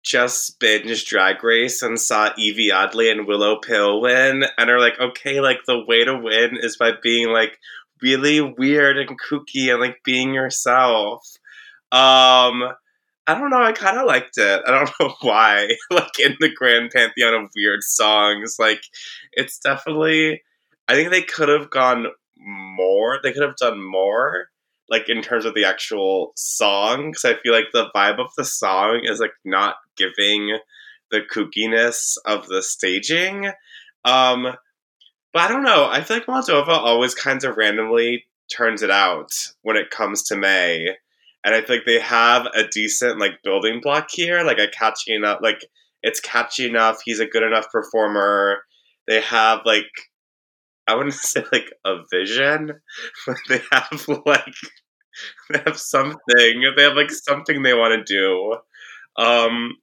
just 0.04 0.60
binged 0.60 1.08
Drag 1.08 1.44
Race 1.44 1.82
and 1.82 2.00
saw 2.00 2.30
Yvie 2.38 2.72
Oddly 2.72 3.10
and 3.10 3.26
Willow 3.26 3.58
Pill 3.60 4.00
win 4.00 4.44
and 4.56 4.70
are 4.70 4.80
like, 4.80 5.00
okay, 5.00 5.42
like 5.42 5.62
the 5.66 5.84
way 5.84 6.06
to 6.06 6.16
win 6.16 6.58
is 6.62 6.78
by 6.78 6.92
being 7.02 7.30
like 7.30 7.58
really 8.04 8.40
weird 8.40 9.00
and 9.00 9.20
kooky 9.20 9.72
and 9.72 9.82
like 9.82 10.04
being 10.04 10.32
yourself. 10.32 11.26
Um 11.92 12.62
I 13.26 13.34
don't 13.34 13.50
know, 13.50 13.64
I 13.64 13.72
kinda 13.72 14.06
liked 14.06 14.38
it. 14.38 14.62
I 14.68 14.70
don't 14.70 14.92
know 15.00 15.16
why. 15.22 15.70
like 15.90 16.20
in 16.20 16.38
the 16.40 16.54
grand 16.54 16.92
pantheon 16.92 17.34
of 17.34 17.50
weird 17.56 17.82
songs. 17.82 18.58
Like 18.60 18.84
it's 19.34 19.58
definitely 19.58 20.44
I 20.90 20.96
think 20.96 21.12
they 21.12 21.22
could 21.22 21.50
have 21.50 21.70
gone 21.70 22.08
more. 22.36 23.20
They 23.22 23.32
could 23.32 23.44
have 23.44 23.58
done 23.58 23.80
more, 23.80 24.48
like 24.90 25.08
in 25.08 25.22
terms 25.22 25.46
of 25.46 25.54
the 25.54 25.66
actual 25.66 26.32
song. 26.36 27.12
Because 27.12 27.26
I 27.26 27.36
feel 27.36 27.54
like 27.54 27.72
the 27.72 27.92
vibe 27.96 28.20
of 28.20 28.32
the 28.36 28.44
song 28.44 29.02
is 29.04 29.20
like 29.20 29.34
not 29.46 29.76
giving 29.96 30.58
the 31.12 31.22
kookiness 31.22 32.18
of 32.26 32.48
the 32.48 32.64
staging. 32.64 33.52
Um, 34.04 34.48
but 35.32 35.42
I 35.44 35.48
don't 35.48 35.64
know. 35.64 35.88
I 35.88 36.02
feel 36.02 36.18
like 36.18 36.26
Moldova 36.26 36.70
always 36.70 37.14
kind 37.14 37.44
of 37.44 37.56
randomly 37.56 38.26
turns 38.52 38.82
it 38.82 38.90
out 38.90 39.32
when 39.62 39.78
it 39.78 39.92
comes 39.92 40.24
to 40.24 40.36
May, 40.36 40.88
and 41.44 41.54
I 41.54 41.62
feel 41.62 41.76
like 41.76 41.86
they 41.86 42.00
have 42.00 42.48
a 42.48 42.68
decent 42.68 43.20
like 43.20 43.44
building 43.44 43.80
block 43.80 44.08
here, 44.12 44.42
like 44.42 44.58
a 44.58 44.68
catchy 44.68 45.14
enough, 45.14 45.40
like 45.44 45.64
it's 46.02 46.20
catchy 46.20 46.66
enough. 46.66 47.02
He's 47.06 47.20
a 47.20 47.28
good 47.28 47.44
enough 47.44 47.70
performer. 47.72 48.64
They 49.08 49.22
have 49.22 49.60
like 49.66 49.92
I 50.90 50.96
wouldn't 50.96 51.14
say 51.34 51.44
like 51.52 51.72
a 51.86 51.98
vision, 52.12 52.74
but 53.28 53.38
they 53.48 53.62
have 53.72 54.08
like 54.26 54.56
they 55.50 55.60
have 55.66 55.78
something. 55.80 56.18
They 56.76 56.84
have 56.84 56.96
like 56.96 57.12
something 57.12 57.62
they 57.64 57.74
want 57.74 58.06
to 58.06 58.14
do. 58.14 58.58
Um 59.22 59.76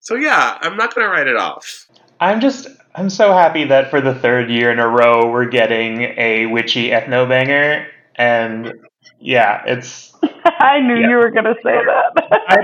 so 0.00 0.14
yeah, 0.14 0.58
I'm 0.62 0.76
not 0.76 0.94
gonna 0.94 1.08
write 1.08 1.28
it 1.28 1.36
off. 1.36 1.86
I'm 2.20 2.40
just 2.40 2.68
I'm 2.94 3.10
so 3.10 3.32
happy 3.32 3.64
that 3.64 3.90
for 3.90 4.00
the 4.00 4.14
third 4.14 4.50
year 4.50 4.70
in 4.72 4.78
a 4.78 4.88
row 4.88 5.30
we're 5.30 5.46
getting 5.48 6.02
a 6.18 6.46
witchy 6.46 6.90
ethno 6.90 7.28
banger, 7.28 7.86
and 8.16 8.72
yeah, 9.18 9.62
it's 9.66 10.12
I 10.44 10.80
knew 10.80 10.96
Yeah. 10.96 11.10
you 11.10 11.16
were 11.16 11.30
gonna 11.30 11.54
say 11.62 11.72
that. 11.84 12.28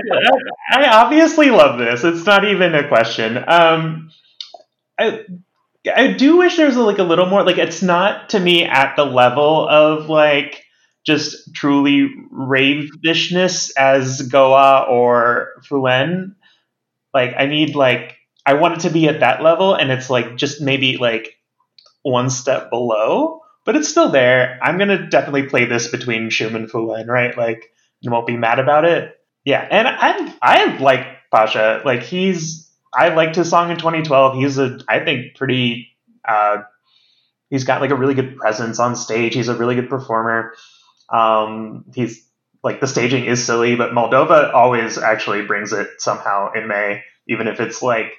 I, 0.73 0.81
I 0.83 1.03
obviously 1.03 1.49
love 1.49 1.79
this. 1.79 2.03
It's 2.03 2.25
not 2.25 2.45
even 2.45 2.75
a 2.75 2.87
question. 2.87 3.37
Um, 3.47 4.11
I 4.99 5.25
I 5.95 6.13
do 6.13 6.37
wish 6.37 6.57
there 6.57 6.65
was 6.65 6.77
like 6.77 6.99
a 6.99 7.03
little 7.03 7.25
more. 7.25 7.43
Like 7.43 7.57
it's 7.57 7.81
not 7.81 8.29
to 8.29 8.39
me 8.39 8.63
at 8.65 8.95
the 8.95 9.05
level 9.05 9.67
of 9.67 10.09
like 10.09 10.63
just 11.05 11.53
truly 11.53 12.09
ravishness 12.31 13.75
as 13.77 14.21
Go_A 14.29 14.89
or 14.89 15.61
Fulenn. 15.67 16.35
Like 17.13 17.33
I 17.37 17.45
need 17.45 17.75
like 17.75 18.17
I 18.45 18.55
want 18.55 18.75
it 18.75 18.79
to 18.81 18.89
be 18.89 19.07
at 19.07 19.21
that 19.21 19.41
level, 19.41 19.73
and 19.73 19.91
it's 19.91 20.09
like 20.09 20.35
just 20.35 20.61
maybe 20.61 20.97
like 20.97 21.35
one 22.03 22.29
step 22.29 22.69
below, 22.69 23.41
but 23.65 23.75
it's 23.75 23.89
still 23.89 24.09
there. 24.09 24.59
I'm 24.61 24.77
gonna 24.77 25.09
definitely 25.09 25.43
play 25.43 25.65
this 25.65 25.87
between 25.89 26.29
Shum 26.29 26.55
and 26.55 26.69
Fulenn, 26.69 27.07
right? 27.07 27.37
Like 27.37 27.69
you 28.01 28.11
won't 28.11 28.27
be 28.27 28.37
mad 28.37 28.59
about 28.59 28.85
it. 28.85 29.17
Yeah, 29.43 29.67
and 29.69 29.87
I 29.87 30.35
I 30.41 30.77
like 30.77 31.05
Pasha. 31.31 31.81
Like 31.85 32.03
he's 32.03 32.66
I 32.93 33.09
liked 33.09 33.35
his 33.35 33.49
song 33.49 33.71
in 33.71 33.77
2012. 33.77 34.37
He's 34.37 34.57
a 34.57 34.79
I 34.87 34.99
think 34.99 35.35
pretty 35.35 35.89
uh, 36.27 36.63
he's 37.49 37.63
got 37.63 37.81
like 37.81 37.91
a 37.91 37.95
really 37.95 38.13
good 38.13 38.37
presence 38.37 38.79
on 38.79 38.95
stage. 38.95 39.33
He's 39.33 39.47
a 39.47 39.55
really 39.55 39.75
good 39.75 39.89
performer. 39.89 40.53
Um, 41.09 41.85
he's 41.93 42.27
like 42.63 42.79
the 42.79 42.87
staging 42.87 43.25
is 43.25 43.43
silly, 43.43 43.75
but 43.75 43.91
Moldova 43.91 44.53
always 44.53 44.97
actually 44.97 45.45
brings 45.45 45.73
it 45.73 45.87
somehow 45.99 46.51
in 46.53 46.67
May, 46.67 47.03
even 47.27 47.47
if 47.47 47.59
it's 47.59 47.81
like 47.81 48.13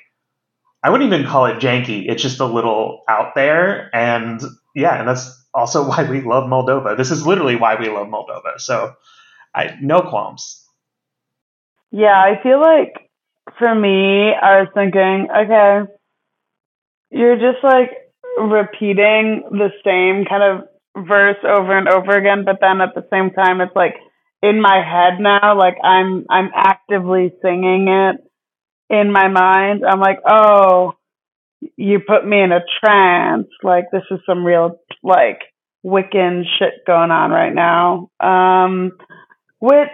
I 0.83 0.91
wouldn't 0.91 1.13
even 1.13 1.27
call 1.27 1.47
it 1.47 1.59
janky. 1.59 2.09
It's 2.09 2.23
just 2.23 2.41
a 2.41 2.47
little 2.47 3.03
out 3.09 3.35
there, 3.35 3.91
and 3.95 4.41
yeah, 4.75 4.99
and 4.99 5.09
that's 5.09 5.47
also 5.53 5.87
why 5.89 6.09
we 6.09 6.21
love 6.23 6.45
Moldova. 6.45 6.97
This 6.97 7.11
is 7.11 7.27
literally 7.27 7.57
why 7.57 7.77
we 7.77 7.89
love 7.89 8.09
Moldova. 8.09 8.59
So 8.59 8.95
I 9.55 9.77
no 9.81 10.03
qualms. 10.03 10.65
Yeah, 11.91 12.19
I 12.21 12.41
feel 12.43 12.61
like 12.61 12.98
for 13.59 13.75
me, 13.75 14.33
I 14.35 14.61
was 14.61 14.69
thinking, 14.75 15.29
okay, 15.31 15.93
you're 17.11 17.37
just 17.37 17.63
like 17.63 17.91
repeating 18.39 19.43
the 19.51 19.71
same 19.85 20.25
kind 20.25 20.43
of 20.43 21.07
verse 21.07 21.37
over 21.45 21.77
and 21.77 21.89
over 21.89 22.13
again, 22.13 22.45
but 22.45 22.59
then 22.61 22.81
at 22.81 22.95
the 22.95 23.07
same 23.11 23.31
time, 23.31 23.61
it's 23.61 23.75
like 23.75 23.97
in 24.43 24.61
my 24.61 24.77
head 24.77 25.21
now, 25.21 25.57
like 25.59 25.77
I'm 25.83 26.27
I'm 26.31 26.51
actively 26.55 27.33
singing 27.43 27.89
it 27.89 28.17
in 28.91 29.13
my 29.13 29.29
mind. 29.29 29.83
I'm 29.87 30.01
like, 30.01 30.21
oh, 30.29 30.95
you 31.77 32.01
put 32.07 32.27
me 32.27 32.41
in 32.41 32.53
a 32.53 32.61
trance. 32.81 33.49
Like 33.63 33.87
this 33.93 34.05
is 34.11 34.21
some 34.27 34.45
real 34.45 34.81
like 35.03 35.41
Wiccan 35.85 36.43
shit 36.59 36.85
going 36.87 37.11
on 37.11 37.31
right 37.31 37.55
now. 37.55 38.11
Um, 38.21 38.93
which 39.61 39.89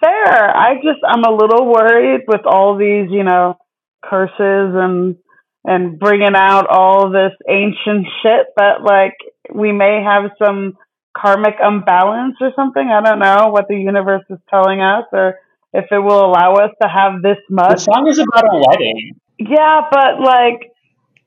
fair. 0.00 0.56
I 0.56 0.74
just 0.76 1.00
I'm 1.06 1.24
a 1.24 1.34
little 1.34 1.66
worried 1.66 2.22
with 2.26 2.42
all 2.46 2.76
these, 2.76 3.10
you 3.10 3.24
know, 3.24 3.56
curses 4.04 4.74
and 4.74 5.16
and 5.64 5.98
bringing 5.98 6.34
out 6.36 6.66
all 6.68 7.10
this 7.10 7.32
ancient 7.48 8.06
shit 8.22 8.46
that 8.56 8.82
like 8.82 9.14
we 9.54 9.72
may 9.72 10.02
have 10.04 10.30
some 10.42 10.74
karmic 11.16 11.54
imbalance 11.62 12.36
or 12.40 12.52
something. 12.56 12.88
I 12.88 13.02
don't 13.02 13.18
know 13.18 13.48
what 13.50 13.66
the 13.68 13.76
universe 13.76 14.24
is 14.30 14.38
telling 14.48 14.80
us 14.80 15.04
or 15.12 15.34
if 15.72 15.86
it 15.90 15.98
will 15.98 16.24
allow 16.24 16.54
us 16.54 16.70
to 16.82 16.88
have 16.88 17.22
this 17.22 17.38
much. 17.50 17.78
The 17.78 17.92
song 17.92 18.06
is 18.08 18.18
about 18.18 18.44
a 18.44 18.62
wedding. 18.68 19.12
Yeah, 19.38 19.82
but 19.90 20.20
like 20.20 20.72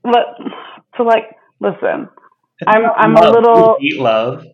let 0.03 0.25
to 0.97 1.03
like 1.03 1.35
listen. 1.59 2.09
I'm- 2.67 2.91
I'm 2.95 3.15
a 3.17 3.29
little- 3.31 3.77
eat 3.81 3.99
love. 3.99 4.45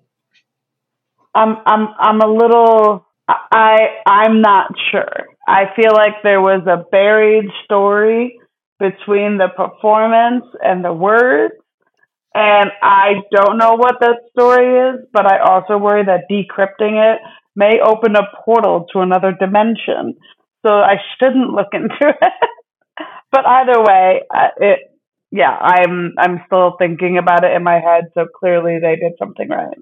I'm 1.35 1.57
I'm 1.65 1.87
I'm 1.99 2.21
a 2.21 2.27
little 2.27 3.06
I 3.51 3.77
I'm 4.05 4.41
not 4.41 4.71
sure. 4.91 5.25
I 5.47 5.65
feel 5.75 5.91
like 5.93 6.23
there 6.23 6.41
was 6.41 6.63
a 6.67 6.83
buried 6.91 7.45
story 7.65 8.39
between 8.79 9.37
the 9.37 9.47
performance 9.55 10.45
and 10.61 10.83
the 10.83 10.93
words 10.93 11.53
and 12.33 12.69
I 12.83 13.15
don't 13.31 13.57
know 13.57 13.73
what 13.75 13.95
that 14.01 14.17
story 14.31 14.91
is, 14.91 15.07
but 15.11 15.25
I 15.25 15.39
also 15.39 15.77
worry 15.77 16.05
that 16.05 16.25
decrypting 16.31 17.15
it 17.15 17.19
may 17.55 17.79
open 17.83 18.15
a 18.15 18.29
portal 18.45 18.85
to 18.93 18.99
another 18.99 19.31
dimension. 19.39 20.15
So 20.65 20.71
I 20.71 20.97
shouldn't 21.17 21.51
look 21.51 21.69
into 21.73 21.97
it. 22.01 22.33
but 23.31 23.45
either 23.45 23.81
way, 23.81 24.21
it 24.57 24.79
yeah, 25.31 25.51
I'm 25.51 26.13
I'm 26.19 26.41
still 26.45 26.75
thinking 26.79 27.17
about 27.17 27.43
it 27.43 27.53
in 27.53 27.63
my 27.63 27.79
head. 27.79 28.05
So 28.13 28.27
clearly 28.39 28.79
they 28.81 28.95
did 28.95 29.13
something 29.19 29.49
right. 29.49 29.77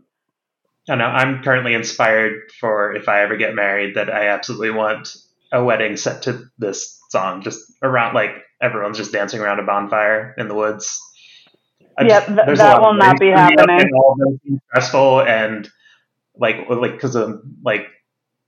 I 0.90 0.96
know 0.96 1.06
I'm 1.06 1.42
currently 1.44 1.74
inspired 1.74 2.52
for 2.60 2.96
if 2.96 3.10
I 3.10 3.22
ever 3.22 3.38
get 3.38 3.56
married 3.56 3.96
that 3.96 4.10
I 4.10 4.28
absolutely 4.28 4.72
want 4.72 5.16
a 5.52 5.64
wedding 5.64 5.98
set 5.98 6.24
to 6.24 6.46
this 6.58 7.00
song, 7.10 7.42
just 7.42 7.60
around 7.82 8.14
like 8.14 8.32
everyone's 8.62 8.98
just 8.98 9.12
dancing 9.12 9.40
around 9.42 9.60
a 9.60 9.64
bonfire 9.64 10.36
in 10.38 10.48
the 10.48 10.56
woods. 10.56 11.00
I 11.98 12.04
Yep, 12.04 12.10
just- 12.28 12.28
th- 12.46 12.58
that 12.58 12.82
will 12.82 12.94
not 12.94 13.20
be 13.20 13.28
to 13.28 13.32
meet 13.32 13.60
up 13.60 13.70
happening. 13.70 13.82
and 13.82 13.94
all 13.96 14.16
of 14.22 14.60
stressful 14.70 15.22
and 15.22 15.70
like 16.38 16.70
like 16.70 16.94
because 16.94 17.16
of 17.16 17.42
like 17.64 17.88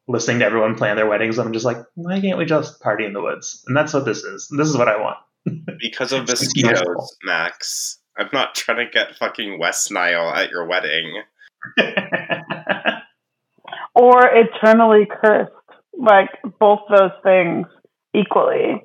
listening 0.07 0.39
to 0.39 0.45
everyone 0.45 0.75
plan 0.75 0.95
their 0.95 1.07
weddings. 1.07 1.37
I'm 1.39 1.53
just 1.53 1.65
like, 1.65 1.77
why 1.95 2.19
can't 2.21 2.37
we 2.37 2.45
just 2.45 2.79
party 2.81 3.05
in 3.05 3.13
the 3.13 3.21
woods? 3.21 3.63
And 3.67 3.75
that's 3.75 3.93
what 3.93 4.05
this 4.05 4.23
is. 4.23 4.47
This 4.55 4.67
is 4.67 4.77
what 4.77 4.87
I 4.89 4.97
want. 5.01 5.17
Because 5.79 6.11
of 6.11 6.23
It's 6.29 6.41
mosquitoes. 6.41 7.15
Max. 7.23 7.99
I'm 8.17 8.29
not 8.33 8.53
trying 8.55 8.85
to 8.85 8.91
get 8.91 9.15
fucking 9.15 9.59
West 9.59 9.91
Nile 9.91 10.29
at 10.29 10.49
your 10.49 10.65
wedding. 10.67 11.21
Or 13.95 14.21
eternally 14.31 15.07
cursed. 15.09 15.51
Like 15.99 16.29
both 16.59 16.81
those 16.87 17.11
things 17.23 17.65
equally. 18.13 18.83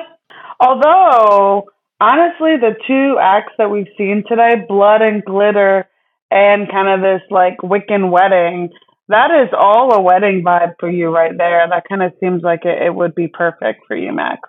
Although, 0.60 1.64
honestly, 1.98 2.56
the 2.60 2.74
two 2.86 3.16
acts 3.18 3.54
that 3.56 3.70
we've 3.70 3.88
seen 3.96 4.22
today, 4.28 4.66
Blood 4.68 5.00
and 5.00 5.24
Glitter 5.24 5.88
and 6.30 6.70
kind 6.70 6.88
of 6.88 7.00
this 7.00 7.22
like 7.30 7.56
Wiccan 7.62 8.10
wedding, 8.10 8.68
that 9.08 9.30
is 9.30 9.48
all 9.58 9.94
a 9.94 10.00
wedding 10.02 10.42
vibe 10.44 10.74
for 10.78 10.90
you 10.90 11.08
right 11.08 11.32
there. 11.36 11.66
That 11.66 11.88
kind 11.88 12.02
of 12.02 12.12
seems 12.20 12.42
like 12.42 12.66
it, 12.66 12.82
it 12.82 12.94
would 12.94 13.14
be 13.14 13.28
perfect 13.28 13.86
for 13.88 13.96
you, 13.96 14.12
Max. 14.12 14.46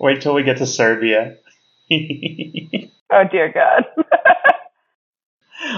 Wait 0.00 0.22
till 0.22 0.34
we 0.34 0.44
get 0.44 0.56
to 0.58 0.66
Serbia. 0.66 1.36
Oh 3.08 3.22
dear 3.30 3.52
God. 3.52 3.84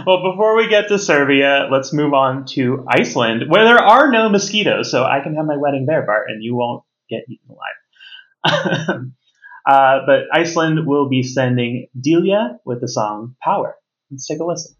Well, 0.06 0.30
before 0.30 0.56
we 0.56 0.68
get 0.68 0.88
to 0.88 0.98
Serbia, 0.98 1.68
let's 1.70 1.92
move 1.92 2.14
on 2.14 2.46
to 2.46 2.84
Iceland, 2.88 3.44
where 3.48 3.64
there 3.64 3.78
are 3.78 4.10
no 4.10 4.28
mosquitoes, 4.28 4.90
so 4.90 5.04
I 5.04 5.20
can 5.20 5.34
have 5.34 5.46
my 5.46 5.56
wedding 5.56 5.86
there, 5.86 6.04
Bart, 6.04 6.28
and 6.28 6.42
you 6.42 6.54
won't 6.54 6.84
get 7.08 7.24
eaten 7.28 7.50
alive. 7.50 9.00
uh, 9.66 10.00
but 10.06 10.20
Iceland 10.32 10.86
will 10.86 11.08
be 11.08 11.22
sending 11.22 11.88
Diljá 11.98 12.58
with 12.64 12.80
the 12.80 12.88
song 12.88 13.36
Power. 13.42 13.74
Let's 14.10 14.26
take 14.26 14.40
a 14.40 14.44
listen. 14.44 14.74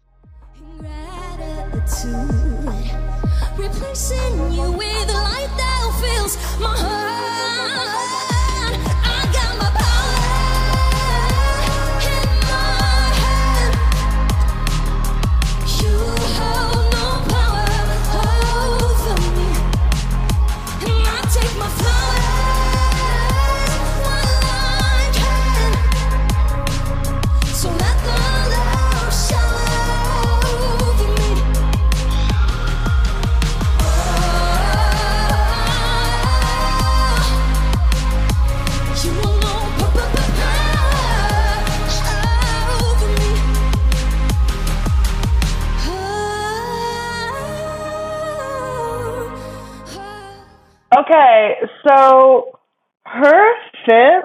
So 51.87 52.59
her 53.05 53.53
fit 53.85 54.23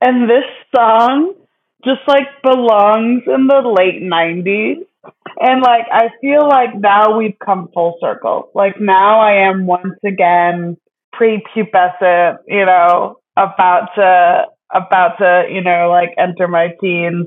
and 0.00 0.28
this 0.28 0.44
song 0.74 1.34
just 1.84 2.00
like 2.06 2.42
belongs 2.42 3.22
in 3.26 3.46
the 3.46 3.62
late 3.78 4.02
90s. 4.02 4.86
And 5.38 5.62
like, 5.62 5.86
I 5.90 6.10
feel 6.20 6.46
like 6.46 6.78
now 6.78 7.16
we've 7.16 7.38
come 7.44 7.70
full 7.72 7.96
circle. 8.00 8.50
Like, 8.54 8.80
now 8.80 9.20
I 9.20 9.48
am 9.48 9.66
once 9.66 9.98
again 10.04 10.76
prepubescent, 11.14 12.38
you 12.46 12.66
know, 12.66 13.16
about 13.36 13.88
to, 13.96 14.44
about 14.74 15.16
to, 15.18 15.44
you 15.50 15.62
know, 15.62 15.88
like 15.88 16.10
enter 16.18 16.48
my 16.48 16.68
teens. 16.80 17.26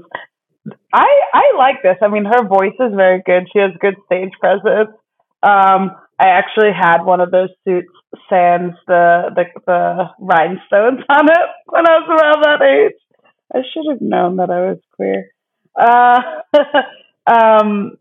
I, 0.93 1.07
I 1.33 1.57
like 1.57 1.81
this. 1.81 1.97
I 2.01 2.07
mean, 2.07 2.25
her 2.25 2.47
voice 2.47 2.75
is 2.79 2.93
very 2.95 3.21
good. 3.25 3.47
She 3.51 3.59
has 3.59 3.71
good 3.79 3.95
stage 4.05 4.31
presence. 4.39 4.91
Um, 5.41 5.91
I 6.19 6.27
actually 6.27 6.71
had 6.71 7.03
one 7.03 7.19
of 7.19 7.31
those 7.31 7.49
suits 7.65 7.89
sans 8.29 8.73
the, 8.87 9.31
the 9.35 9.43
the 9.65 10.05
rhinestones 10.19 11.01
on 11.09 11.29
it 11.29 11.49
when 11.67 11.87
I 11.87 11.99
was 11.99 12.09
around 12.09 12.43
that 12.43 12.61
age. 12.65 12.99
I 13.53 13.59
should 13.73 13.91
have 13.91 14.01
known 14.01 14.37
that 14.37 14.49
I 14.49 14.71
was 14.71 14.79
queer. 14.95 15.31
Uh, 15.79 16.21
um, 17.31 17.97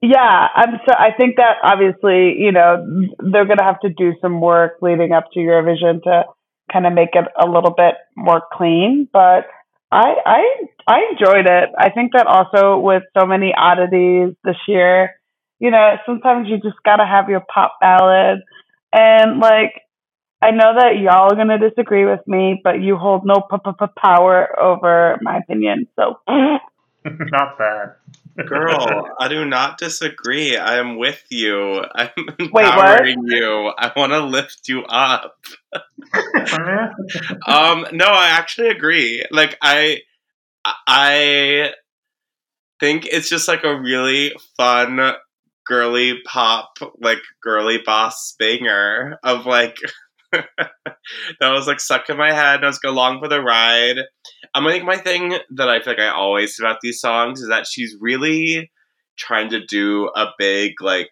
yeah, 0.00 0.46
I'm 0.54 0.78
so. 0.86 0.94
I 0.96 1.10
think 1.16 1.36
that 1.36 1.56
obviously, 1.62 2.36
you 2.38 2.52
know, 2.52 2.86
they're 3.18 3.46
gonna 3.46 3.64
have 3.64 3.80
to 3.80 3.88
do 3.90 4.12
some 4.20 4.40
work 4.40 4.74
leading 4.80 5.12
up 5.12 5.24
to 5.32 5.40
Eurovision 5.40 6.02
to 6.04 6.22
kind 6.72 6.86
of 6.86 6.92
make 6.92 7.10
it 7.14 7.24
a 7.40 7.46
little 7.46 7.74
bit 7.76 7.94
more 8.16 8.42
clean. 8.52 9.08
But 9.12 9.46
I 9.90 10.14
I 10.24 10.42
I 10.86 10.98
enjoyed 11.10 11.46
it. 11.46 11.70
I 11.76 11.90
think 11.90 12.12
that 12.12 12.26
also 12.26 12.78
with 12.78 13.02
so 13.18 13.26
many 13.26 13.52
oddities 13.56 14.34
this 14.44 14.56
year, 14.68 15.14
you 15.58 15.70
know, 15.72 15.96
sometimes 16.06 16.48
you 16.48 16.56
just 16.58 16.82
gotta 16.84 17.06
have 17.06 17.28
your 17.28 17.42
pop 17.52 17.74
ballad. 17.80 18.40
And 18.92 19.40
like, 19.40 19.82
I 20.40 20.50
know 20.50 20.74
that 20.78 20.98
y'all 20.98 21.32
are 21.32 21.36
gonna 21.36 21.58
disagree 21.58 22.04
with 22.04 22.26
me, 22.26 22.60
but 22.62 22.80
you 22.80 22.96
hold 22.96 23.26
no 23.26 23.42
p- 23.50 23.56
p- 23.64 23.70
p- 23.78 23.86
power 23.96 24.58
over 24.60 25.18
my 25.22 25.38
opinion. 25.38 25.88
So 25.96 26.20
Not 27.04 27.58
bad, 27.58 27.94
Girl, 28.46 29.08
I 29.20 29.28
do 29.28 29.44
not 29.44 29.78
disagree. 29.78 30.56
I 30.56 30.78
am 30.78 30.96
with 30.96 31.22
you. 31.30 31.82
I'm 31.94 32.10
what? 32.50 32.64
empowering 32.64 33.24
you. 33.26 33.72
I 33.76 33.92
want 33.96 34.12
to 34.12 34.20
lift 34.20 34.68
you 34.68 34.82
up. 34.84 35.36
Um, 37.46 37.86
no, 37.92 38.06
I 38.06 38.28
actually 38.30 38.68
agree. 38.68 39.24
Like 39.30 39.56
I 39.62 40.00
I 40.86 41.72
think 42.80 43.06
it's 43.06 43.28
just 43.28 43.48
like 43.48 43.64
a 43.64 43.78
really 43.78 44.32
fun 44.56 44.98
girly 45.68 46.14
pop, 46.26 46.70
like 47.00 47.20
girly 47.42 47.78
boss 47.84 48.34
banger 48.38 49.18
of 49.22 49.46
like 49.46 49.76
that 50.32 50.70
was 51.40 51.66
like 51.66 51.80
stuck 51.80 52.08
in 52.08 52.16
my 52.16 52.32
head 52.32 52.56
and 52.56 52.64
I 52.64 52.68
was 52.68 52.78
going 52.78 52.94
along 52.94 53.20
for 53.20 53.28
the 53.28 53.40
ride. 53.40 53.98
Um, 54.54 54.66
I 54.66 54.72
think 54.72 54.84
my 54.84 54.96
thing 54.96 55.38
that 55.56 55.68
I 55.68 55.80
feel 55.80 55.92
like 55.92 56.00
I 56.00 56.08
always 56.08 56.56
say 56.56 56.64
about 56.64 56.78
these 56.82 57.00
songs 57.00 57.40
is 57.40 57.48
that 57.48 57.66
she's 57.66 57.96
really 58.00 58.70
trying 59.16 59.50
to 59.50 59.64
do 59.64 60.10
a 60.16 60.26
big 60.38 60.80
like 60.80 61.10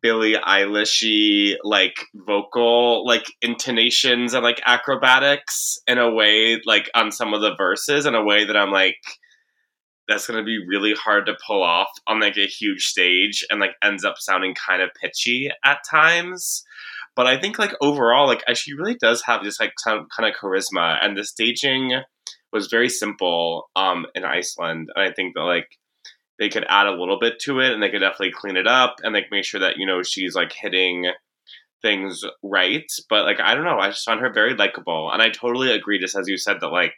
Billie 0.00 0.34
Eilishy 0.34 1.56
like 1.64 1.96
vocal 2.14 3.04
like 3.06 3.26
intonations 3.42 4.34
and 4.34 4.44
like 4.44 4.60
acrobatics 4.64 5.78
in 5.86 5.98
a 5.98 6.10
way 6.10 6.60
like 6.64 6.88
on 6.94 7.10
some 7.10 7.34
of 7.34 7.40
the 7.40 7.56
verses 7.56 8.06
in 8.06 8.14
a 8.14 8.24
way 8.24 8.44
that 8.44 8.56
I'm 8.56 8.70
like 8.70 8.96
that's 10.08 10.26
gonna 10.26 10.42
be 10.42 10.58
really 10.66 10.94
hard 10.94 11.26
to 11.26 11.36
pull 11.46 11.62
off 11.62 11.88
on 12.06 12.20
like 12.20 12.36
a 12.36 12.46
huge 12.46 12.86
stage 12.86 13.44
and 13.50 13.60
like 13.60 13.72
ends 13.82 14.04
up 14.04 14.14
sounding 14.18 14.54
kind 14.54 14.82
of 14.82 14.90
pitchy 15.00 15.50
at 15.64 15.78
times. 15.88 16.64
But 17.14 17.26
I 17.26 17.38
think 17.38 17.58
like 17.58 17.74
overall, 17.80 18.26
like 18.26 18.42
she 18.54 18.74
really 18.74 18.94
does 18.94 19.22
have 19.22 19.44
this 19.44 19.60
like 19.60 19.72
kind 19.84 19.98
of, 19.98 20.06
kind 20.16 20.28
of 20.28 20.40
charisma, 20.40 20.98
and 21.02 21.16
the 21.16 21.24
staging 21.24 22.00
was 22.52 22.68
very 22.68 22.88
simple 22.88 23.68
um 23.76 24.06
in 24.14 24.24
Iceland, 24.24 24.88
and 24.94 25.08
I 25.08 25.12
think 25.12 25.34
that 25.34 25.42
like 25.42 25.68
they 26.38 26.48
could 26.48 26.64
add 26.68 26.86
a 26.86 26.98
little 26.98 27.18
bit 27.18 27.38
to 27.40 27.60
it, 27.60 27.72
and 27.72 27.82
they 27.82 27.90
could 27.90 27.98
definitely 28.00 28.32
clean 28.32 28.56
it 28.56 28.66
up, 28.66 28.96
and 29.02 29.12
like 29.12 29.26
make 29.30 29.44
sure 29.44 29.60
that 29.60 29.76
you 29.76 29.86
know 29.86 30.02
she's 30.02 30.34
like 30.34 30.52
hitting 30.52 31.06
things 31.82 32.22
right. 32.42 32.90
But 33.10 33.24
like 33.24 33.40
I 33.40 33.54
don't 33.54 33.64
know, 33.64 33.78
I 33.78 33.90
just 33.90 34.04
found 34.04 34.20
her 34.20 34.32
very 34.32 34.54
likable, 34.54 35.10
and 35.12 35.20
I 35.20 35.28
totally 35.28 35.72
agree, 35.72 35.98
just 35.98 36.16
as 36.16 36.28
you 36.28 36.38
said 36.38 36.58
that 36.60 36.68
like 36.68 36.94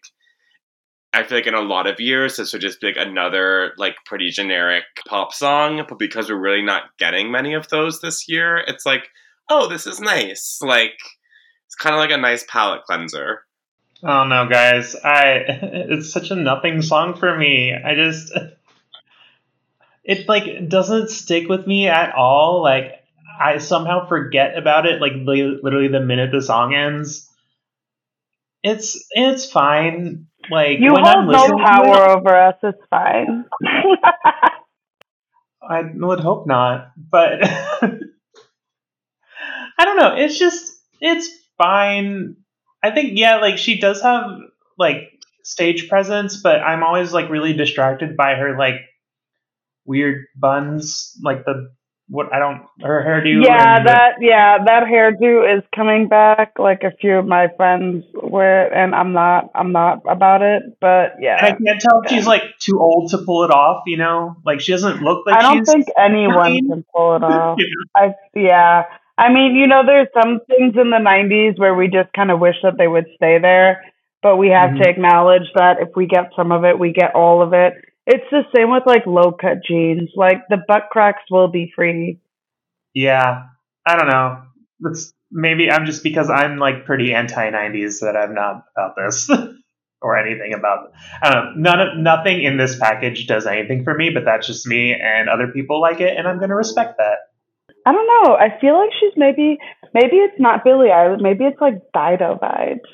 I 1.13 1.25
feel 1.25 1.39
like 1.39 1.47
in 1.47 1.55
a 1.55 1.61
lot 1.61 1.87
of 1.87 1.99
years 1.99 2.37
this 2.37 2.53
would 2.53 2.63
just 2.63 2.81
be 2.81 2.89
like 2.89 2.97
another 2.97 3.73
like 3.77 3.97
pretty 4.07 4.31
generic 4.31 4.85
pop 5.09 5.33
song, 5.33 5.85
but 5.89 5.99
because 5.99 6.31
we're 6.31 6.39
really 6.39 6.63
not 6.63 6.97
getting 6.99 7.33
many 7.33 7.55
of 7.55 7.69
those 7.69 8.01
this 8.01 8.29
year, 8.29 8.59
it's 8.59 8.87
like, 8.87 9.09
oh, 9.49 9.69
this 9.69 9.87
is 9.87 10.01
nice. 10.01 10.61
Like 10.63 10.99
it's 11.67 11.75
kind 11.75 11.95
of 11.95 12.01
like 12.01 12.11
a 12.11 12.17
nice 12.17 12.45
palate 12.49 12.85
cleanser. 12.85 13.43
Oh 14.03 14.25
no, 14.25 14.49
guys! 14.49 14.95
I 14.95 15.45
it's 15.49 16.13
such 16.13 16.31
a 16.31 16.37
nothing 16.37 16.81
song 16.81 17.17
for 17.17 17.37
me. 17.37 17.75
I 17.75 17.95
just 17.95 18.33
it 20.05 20.29
like 20.29 20.69
doesn't 20.69 21.11
stick 21.11 21.49
with 21.49 21.67
me 21.67 21.89
at 21.89 22.15
all. 22.15 22.63
Like 22.63 22.93
I 23.41 23.59
somehow 23.59 24.07
forget 24.07 24.57
about 24.57 24.87
it. 24.87 25.01
Like 25.01 25.13
li- 25.15 25.59
literally 25.63 25.89
the 25.89 26.01
minute 26.01 26.31
the 26.31 26.41
song 26.41 26.75
ends. 26.75 27.29
It's 28.63 29.05
it's 29.11 29.51
fine. 29.51 30.27
Like 30.51 30.79
You 30.81 30.93
when 30.93 31.05
I'm 31.05 31.27
hold 31.27 31.51
no 31.51 31.59
power 31.59 32.05
it, 32.05 32.11
over 32.17 32.35
us. 32.35 32.57
It's 32.63 32.79
fine. 32.89 33.45
I 35.63 35.83
would 35.95 36.21
hope 36.21 36.47
not, 36.47 36.93
but 36.97 37.43
I 37.43 37.91
don't 39.85 39.97
know. 39.97 40.15
It's 40.17 40.39
just 40.39 40.73
it's 41.01 41.29
fine. 41.59 42.37
I 42.83 42.91
think 42.91 43.19
yeah, 43.19 43.37
like 43.37 43.59
she 43.59 43.79
does 43.79 44.01
have 44.03 44.25
like 44.79 45.11
stage 45.45 45.89
presence, 45.89 46.41
but 46.43 46.61
I'm 46.61 46.83
always 46.83 47.13
like 47.13 47.29
really 47.31 47.53
distracted 47.53 48.17
by 48.17 48.35
her 48.35 48.59
like 48.59 48.77
weird 49.85 50.25
buns, 50.37 51.17
like 51.23 51.45
the 51.45 51.71
what 52.11 52.33
I 52.35 52.39
don't 52.41 52.63
her 52.83 53.05
hairdo. 53.07 53.45
yeah, 53.45 53.77
and 53.79 53.87
the- 53.87 53.91
that 53.93 54.13
yeah, 54.21 54.59
that 54.65 54.83
hairdo 54.85 55.57
is 55.59 55.63
coming 55.75 56.09
back. 56.09 56.55
Like 56.59 56.83
a 56.83 56.91
few 57.01 57.15
of 57.15 57.27
my 57.27 57.49
friends 57.57 58.05
wear 58.15 58.67
it, 58.67 58.73
and 58.75 58.95
I'm 58.95 59.13
not. 59.13 59.51
I'm 59.55 59.73
not 59.73 60.03
about 60.09 60.43
it. 60.43 60.63
But 60.81 61.15
yeah, 61.21 61.37
I 61.41 61.53
can't 61.53 61.81
tell 61.81 62.03
if 62.05 62.11
she's 62.11 62.27
like 62.27 62.43
too 62.59 62.79
old 62.81 63.11
to 63.13 63.19
pull 63.19 63.45
it 63.45 63.51
off. 63.51 63.85
You 63.87 63.97
know, 63.99 64.37
like 64.45 64.61
she 64.61 64.73
doesn't 64.73 65.03
look 65.03 65.25
like 65.27 65.37
I 65.37 65.43
don't 65.43 65.65
think 65.65 65.87
anyone 65.99 66.53
nine. 66.53 66.69
can 66.69 66.85
pull 66.95 67.17
it 67.17 67.23
off. 67.23 67.59
know? 67.59 67.65
I 67.97 68.15
yeah. 68.35 68.85
I 69.17 69.33
mean, 69.33 69.55
you 69.55 69.67
know, 69.67 69.83
there's 69.87 70.09
some 70.15 70.41
things 70.49 70.75
in 70.81 70.91
the 70.91 70.97
'90s 70.99 71.59
where 71.59 71.75
we 71.75 71.89
just 71.89 72.13
kind 72.15 72.31
of 72.31 72.41
wish 72.41 72.57
that 72.63 72.79
they 72.79 72.89
would 72.89 73.05
stay 73.17 73.39
there, 73.39 73.85
but 74.23 74.37
we 74.37 74.49
have 74.49 74.71
Mhm. 74.71 74.83
to 74.83 74.89
acknowledge 74.89 75.53
that 75.55 75.79
if 75.81 75.91
we 75.95 76.07
get 76.07 76.31
some 76.35 76.53
of 76.53 76.65
it, 76.65 76.79
we 76.79 76.93
get 76.93 77.15
all 77.15 77.43
of 77.43 77.53
it. 77.53 77.75
It's 78.13 78.27
the 78.33 78.43
same 78.53 78.73
with 78.73 78.83
like 78.87 79.07
low 79.07 79.31
cut 79.31 79.63
jeans. 79.65 80.11
Like 80.17 80.43
the 80.49 80.59
butt 80.67 80.89
cracks 80.91 81.23
will 81.31 81.47
be 81.47 81.73
free. 81.77 82.19
Yeah, 82.93 83.45
I 83.87 83.97
don't 83.97 84.09
know. 84.09 84.43
That's 84.81 85.13
maybe 85.31 85.71
I'm 85.71 85.87
just 85.87 86.03
because 86.03 86.29
I'm 86.29 86.59
like 86.59 86.87
pretty 86.87 87.15
anti 87.15 87.51
'90s 87.51 88.01
that 88.01 88.17
I'm 88.17 88.35
not 88.35 88.65
about 88.77 88.97
this 88.97 89.31
or 90.03 90.19
anything 90.19 90.55
about. 90.55 90.93
I 91.23 91.33
don't 91.33 91.45
know. 91.45 91.71
None 91.71 91.81
of 91.81 91.99
nothing 91.99 92.43
in 92.43 92.57
this 92.57 92.77
package 92.77 93.29
does 93.29 93.47
anything 93.47 93.85
for 93.85 93.95
me, 93.95 94.11
but 94.11 94.25
that's 94.25 94.49
just 94.49 94.67
me, 94.67 94.93
and 94.93 95.29
other 95.29 95.47
people 95.47 95.81
like 95.81 96.01
it, 96.01 96.19
and 96.19 96.27
I'm 96.27 96.39
going 96.39 96.49
to 96.49 96.57
respect 96.57 96.99
that. 96.99 97.19
I 97.87 97.93
don't 97.93 98.07
know. 98.07 98.35
I 98.35 98.59
feel 98.61 98.77
like 98.77 98.91
she's 98.99 99.17
maybe 99.17 99.59
maybe 99.95 100.17
it's 100.17 100.41
not 100.41 100.65
Billie 100.65 100.89
Eilish. 100.89 101.23
Maybe 101.23 101.45
it's 101.45 101.61
like 101.61 101.75
Dido 101.95 102.41
vibes. 102.43 102.91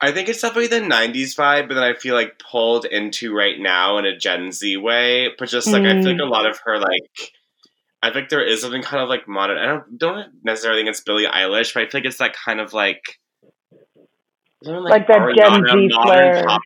I 0.00 0.12
think 0.12 0.28
it's 0.28 0.42
definitely 0.42 0.66
the 0.66 0.84
'90s 0.86 1.36
vibe, 1.36 1.68
but 1.68 1.74
then 1.74 1.82
I 1.82 1.94
feel 1.94 2.14
like 2.14 2.38
pulled 2.38 2.84
into 2.84 3.34
right 3.34 3.58
now 3.58 3.96
in 3.98 4.04
a 4.04 4.16
Gen 4.16 4.52
Z 4.52 4.76
way. 4.76 5.30
But 5.38 5.48
just 5.48 5.68
like 5.68 5.84
I 5.84 6.00
feel 6.02 6.12
like 6.12 6.20
a 6.20 6.24
lot 6.24 6.44
mm. 6.44 6.50
of 6.50 6.60
her 6.64 6.78
like, 6.78 7.32
I 8.02 8.12
think 8.12 8.28
there 8.28 8.44
is 8.44 8.60
something 8.60 8.82
kind 8.82 9.02
of 9.02 9.08
like 9.08 9.26
modern. 9.26 9.56
I 9.56 9.66
don't 9.66 9.98
don't 9.98 10.26
necessarily 10.44 10.80
think 10.80 10.90
it's 10.90 11.00
Billie 11.00 11.26
Eilish, 11.26 11.72
but 11.72 11.82
I 11.82 11.88
feel 11.88 12.00
like 12.00 12.06
it's 12.06 12.18
that 12.18 12.34
kind 12.36 12.60
of 12.60 12.74
like, 12.74 13.00
isn't 14.62 14.84
Like 14.84 15.06
that 15.06 15.34
Gen 15.34 15.64
Z 15.66 15.88
modern 15.92 16.44
pop 16.44 16.62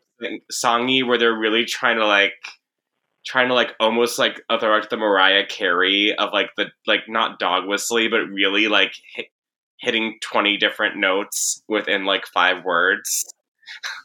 songy 0.51 1.07
where 1.07 1.17
they're 1.17 1.37
really 1.37 1.65
trying 1.65 1.97
to 1.97 2.05
like. 2.05 2.33
Trying 3.23 3.49
to 3.49 3.53
like 3.53 3.75
almost 3.79 4.17
like 4.17 4.41
throw 4.49 4.75
out 4.75 4.89
the 4.89 4.97
Mariah 4.97 5.45
Carey 5.45 6.15
of 6.17 6.33
like 6.33 6.49
the 6.57 6.71
like 6.87 7.01
not 7.07 7.37
dog 7.37 7.67
whistly 7.67 8.07
but 8.07 8.21
really 8.21 8.67
like 8.67 8.93
hitting 9.81 10.17
twenty 10.21 10.57
different 10.57 10.97
notes 10.97 11.63
within 11.67 12.05
like 12.05 12.25
five 12.27 12.63
words. 12.63 13.25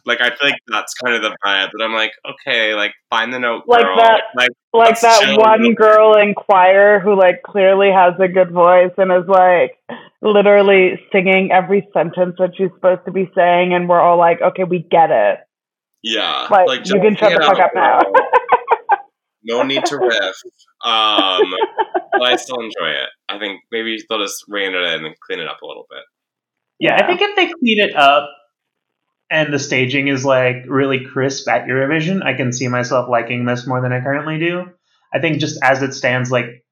Like 0.06 0.20
I 0.20 0.28
feel 0.30 0.48
like 0.50 0.58
that's 0.68 0.94
kind 0.94 1.14
of 1.16 1.22
the 1.22 1.36
vibe 1.44 1.70
that 1.76 1.84
I'm 1.84 1.92
like, 1.92 2.12
okay, 2.24 2.74
like 2.74 2.92
find 3.10 3.32
the 3.32 3.38
note, 3.38 3.64
Like 3.66 3.82
girl. 3.82 3.96
that- 3.96 4.22
Like 4.36 4.50
Like 4.72 5.00
that 5.00 5.36
one 5.38 5.74
girl 5.74 6.14
in 6.16 6.34
choir 6.34 7.00
who 7.00 7.18
like 7.18 7.42
clearly 7.42 7.90
has 7.90 8.14
a 8.20 8.28
good 8.28 8.50
voice 8.52 8.92
and 8.96 9.10
is 9.12 9.26
like 9.28 9.76
literally 10.22 11.00
singing 11.12 11.50
every 11.52 11.86
sentence 11.92 12.36
that 12.38 12.52
she's 12.56 12.70
supposed 12.74 13.04
to 13.06 13.12
be 13.12 13.30
saying, 13.34 13.74
and 13.74 13.88
we're 13.88 14.00
all 14.00 14.18
like, 14.18 14.40
okay, 14.40 14.64
we 14.64 14.78
get 14.80 15.10
it. 15.10 15.38
yeah, 16.02 16.46
Like, 16.50 16.80
just 16.84 16.94
you 16.94 17.00
can 17.00 17.16
shut 17.16 17.32
the 17.32 17.44
fuck 17.44 17.58
up 17.58 17.72
now. 17.74 18.00
No 19.46 19.62
need 19.62 19.84
to 19.86 19.96
riff. 19.96 20.36
Um, 20.84 21.54
but 22.12 22.22
I 22.22 22.36
still 22.36 22.58
enjoy 22.60 22.90
it. 22.90 23.08
I 23.28 23.38
think 23.38 23.62
maybe 23.72 23.98
they'll 24.08 24.22
just 24.22 24.44
rein 24.48 24.74
it 24.74 24.94
in 24.94 25.04
and 25.04 25.14
clean 25.20 25.40
it 25.40 25.48
up 25.48 25.62
a 25.62 25.66
little 25.66 25.86
bit. 25.88 26.02
Yeah, 26.78 26.96
I 26.96 27.06
think 27.06 27.20
if 27.22 27.36
they 27.36 27.46
clean 27.46 27.80
it 27.80 27.96
up 27.96 28.28
and 29.30 29.52
the 29.52 29.58
staging 29.58 30.08
is 30.08 30.24
like 30.24 30.64
really 30.68 31.06
crisp 31.06 31.48
at 31.48 31.66
Eurovision, 31.66 32.22
I 32.24 32.34
can 32.34 32.52
see 32.52 32.68
myself 32.68 33.08
liking 33.08 33.44
this 33.44 33.66
more 33.66 33.80
than 33.80 33.92
I 33.92 34.00
currently 34.00 34.38
do. 34.38 34.66
I 35.14 35.20
think 35.20 35.38
just 35.38 35.58
as 35.62 35.82
it 35.82 35.94
stands, 35.94 36.30
like 36.30 36.64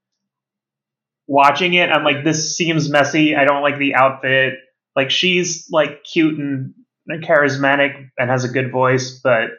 watching 1.26 1.74
it, 1.74 1.90
I'm 1.90 2.04
like, 2.04 2.24
this 2.24 2.56
seems 2.56 2.90
messy. 2.90 3.34
I 3.34 3.44
don't 3.44 3.62
like 3.62 3.78
the 3.78 3.94
outfit. 3.94 4.54
Like 4.94 5.10
she's 5.10 5.68
like 5.70 6.04
cute 6.04 6.38
and 6.38 6.74
charismatic 7.10 8.10
and 8.18 8.30
has 8.30 8.44
a 8.44 8.48
good 8.48 8.70
voice, 8.70 9.20
but 9.22 9.50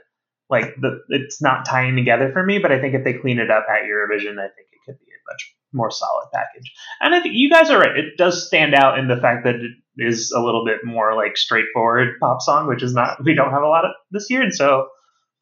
like 0.50 0.76
the 0.80 1.00
it's 1.10 1.42
not 1.42 1.66
tying 1.66 1.96
together 1.96 2.32
for 2.32 2.44
me. 2.44 2.60
But 2.60 2.72
I 2.72 2.80
think 2.80 2.94
if 2.94 3.04
they 3.04 3.14
clean 3.14 3.40
it 3.40 3.52
up 3.52 3.66
at 3.70 3.86
Eurovision, 3.86 4.38
I 4.40 4.50
think 4.54 4.68
it 4.72 4.80
could 4.86 5.00
be 5.00 5.12
a 5.12 5.32
much 5.32 5.56
more 5.74 5.92
solid 5.92 6.28
package. 6.34 6.72
And 7.02 7.14
I 7.14 7.22
think 7.22 7.36
you 7.36 7.50
guys 7.50 7.70
are 7.70 7.80
right. 7.80 7.98
It 7.98 8.18
does 8.18 8.48
stand 8.48 8.74
out 8.74 9.00
in 9.00 9.08
the 9.08 9.18
fact 9.18 9.46
that 9.46 9.56
it 9.56 9.72
is 9.98 10.32
a 10.32 10.42
little 10.42 10.66
bit 10.66 10.80
more 10.84 11.16
like 11.16 11.38
straightforward 11.38 12.20
pop 12.20 12.42
song, 12.42 12.68
which 12.68 12.84
is 12.84 12.94
not 12.94 13.24
we 13.24 13.36
don't 13.36 13.52
have 13.52 13.64
a 13.64 13.68
lot 13.68 13.86
of 13.86 13.92
this 14.12 14.30
year, 14.30 14.42
and 14.42 14.54
so 14.54 14.88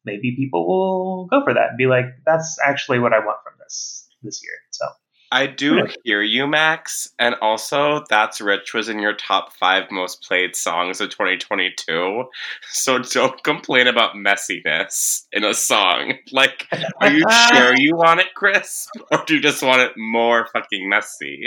maybe 0.04 0.36
people 0.36 0.66
will 0.66 1.26
go 1.26 1.44
for 1.44 1.54
that 1.54 1.70
and 1.70 1.78
be 1.78 1.86
like, 1.86 2.04
that's 2.26 2.58
actually 2.64 2.98
what 2.98 3.12
I 3.12 3.18
want 3.20 3.38
from 3.44 3.54
this 3.58 4.08
this 4.22 4.40
year. 4.42 4.54
So 4.70 4.86
I 5.34 5.48
do 5.48 5.88
hear 6.04 6.22
you, 6.22 6.46
Max, 6.46 7.08
and 7.18 7.34
also 7.42 8.04
"That's 8.08 8.40
Rich" 8.40 8.72
was 8.72 8.88
in 8.88 9.00
your 9.00 9.14
top 9.14 9.52
five 9.52 9.90
most 9.90 10.22
played 10.22 10.54
songs 10.54 11.00
of 11.00 11.10
2022. 11.10 12.26
So 12.70 12.98
don't 13.00 13.42
complain 13.42 13.88
about 13.88 14.14
messiness 14.14 15.24
in 15.32 15.42
a 15.42 15.52
song. 15.52 16.14
Like, 16.30 16.68
are 17.00 17.10
you 17.10 17.24
sure 17.48 17.74
you 17.76 17.96
want 17.96 18.20
it 18.20 18.32
crisp, 18.36 18.90
or 19.10 19.24
do 19.26 19.34
you 19.34 19.40
just 19.40 19.60
want 19.60 19.80
it 19.80 19.94
more 19.96 20.46
fucking 20.52 20.88
messy? 20.88 21.46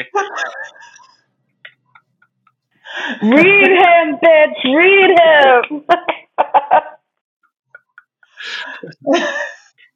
Read 3.22 3.72
him, 3.72 4.18
bitch. 4.22 4.66
Read 4.66 5.18
him. 5.18 5.86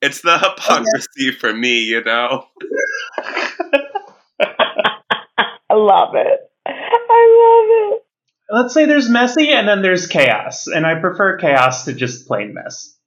It's 0.01 0.21
the 0.21 0.39
hypocrisy 0.39 1.31
for 1.31 1.53
me, 1.53 1.79
you 1.81 2.03
know. 2.03 2.47
I 5.71 5.75
love 5.75 6.15
it. 6.15 6.39
I 6.65 7.91
love 7.91 7.93
it. 7.95 8.03
let's 8.49 8.73
say 8.73 8.85
there's 8.85 9.09
messy 9.09 9.49
and 9.49 9.67
then 9.67 9.81
there's 9.81 10.07
chaos, 10.07 10.67
and 10.67 10.85
I 10.85 10.99
prefer 10.99 11.37
chaos 11.37 11.85
to 11.85 11.93
just 11.93 12.27
plain 12.27 12.53
mess. 12.53 12.97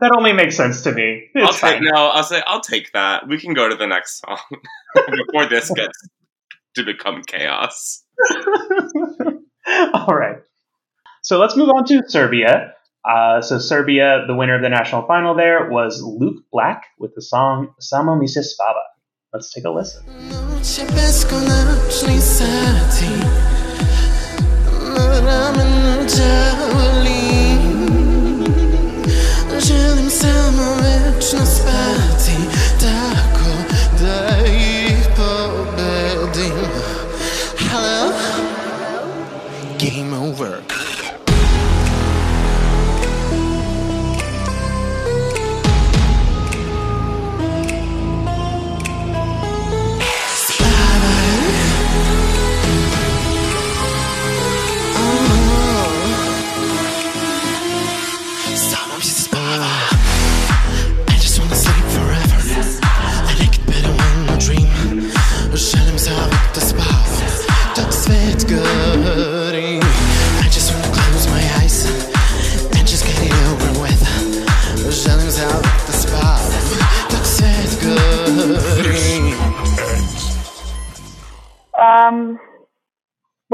That 0.00 0.12
only 0.16 0.32
makes 0.32 0.56
sense 0.56 0.82
to 0.82 0.92
me. 0.92 1.28
I'll 1.36 1.48
It's 1.48 1.60
take 1.60 1.74
fine. 1.78 1.84
no. 1.84 2.06
I'll 2.08 2.22
say 2.24 2.42
I'll 2.46 2.60
take 2.60 2.92
that. 2.92 3.28
We 3.28 3.38
can 3.38 3.54
go 3.54 3.68
to 3.68 3.76
the 3.76 3.86
next 3.86 4.20
song 4.20 4.38
before 4.94 5.46
this 5.46 5.70
gets 5.74 6.08
to 6.76 6.84
become 6.84 7.22
chaos. 7.22 8.02
All 9.94 10.14
right. 10.14 10.38
So 11.22 11.38
let's 11.38 11.56
move 11.56 11.68
on 11.70 11.84
to 11.86 12.02
Serbia. 12.08 12.72
Uh, 13.08 13.40
so 13.40 13.58
Serbia, 13.58 14.24
the 14.26 14.34
winner 14.34 14.56
of 14.56 14.62
the 14.62 14.68
national 14.68 15.06
final 15.06 15.34
there 15.36 15.68
was 15.70 16.02
Luke 16.02 16.42
Black 16.52 16.84
with 16.98 17.14
the 17.14 17.22
song 17.22 17.74
Samo 17.80 18.18
mi 18.18 18.26
se 18.26 18.42
spava. 18.42 18.80
Let's 19.36 19.50
take 19.50 19.66
a 19.66 19.70
listen. 19.70 20.02
Noć 20.50 20.78
je 20.78 20.86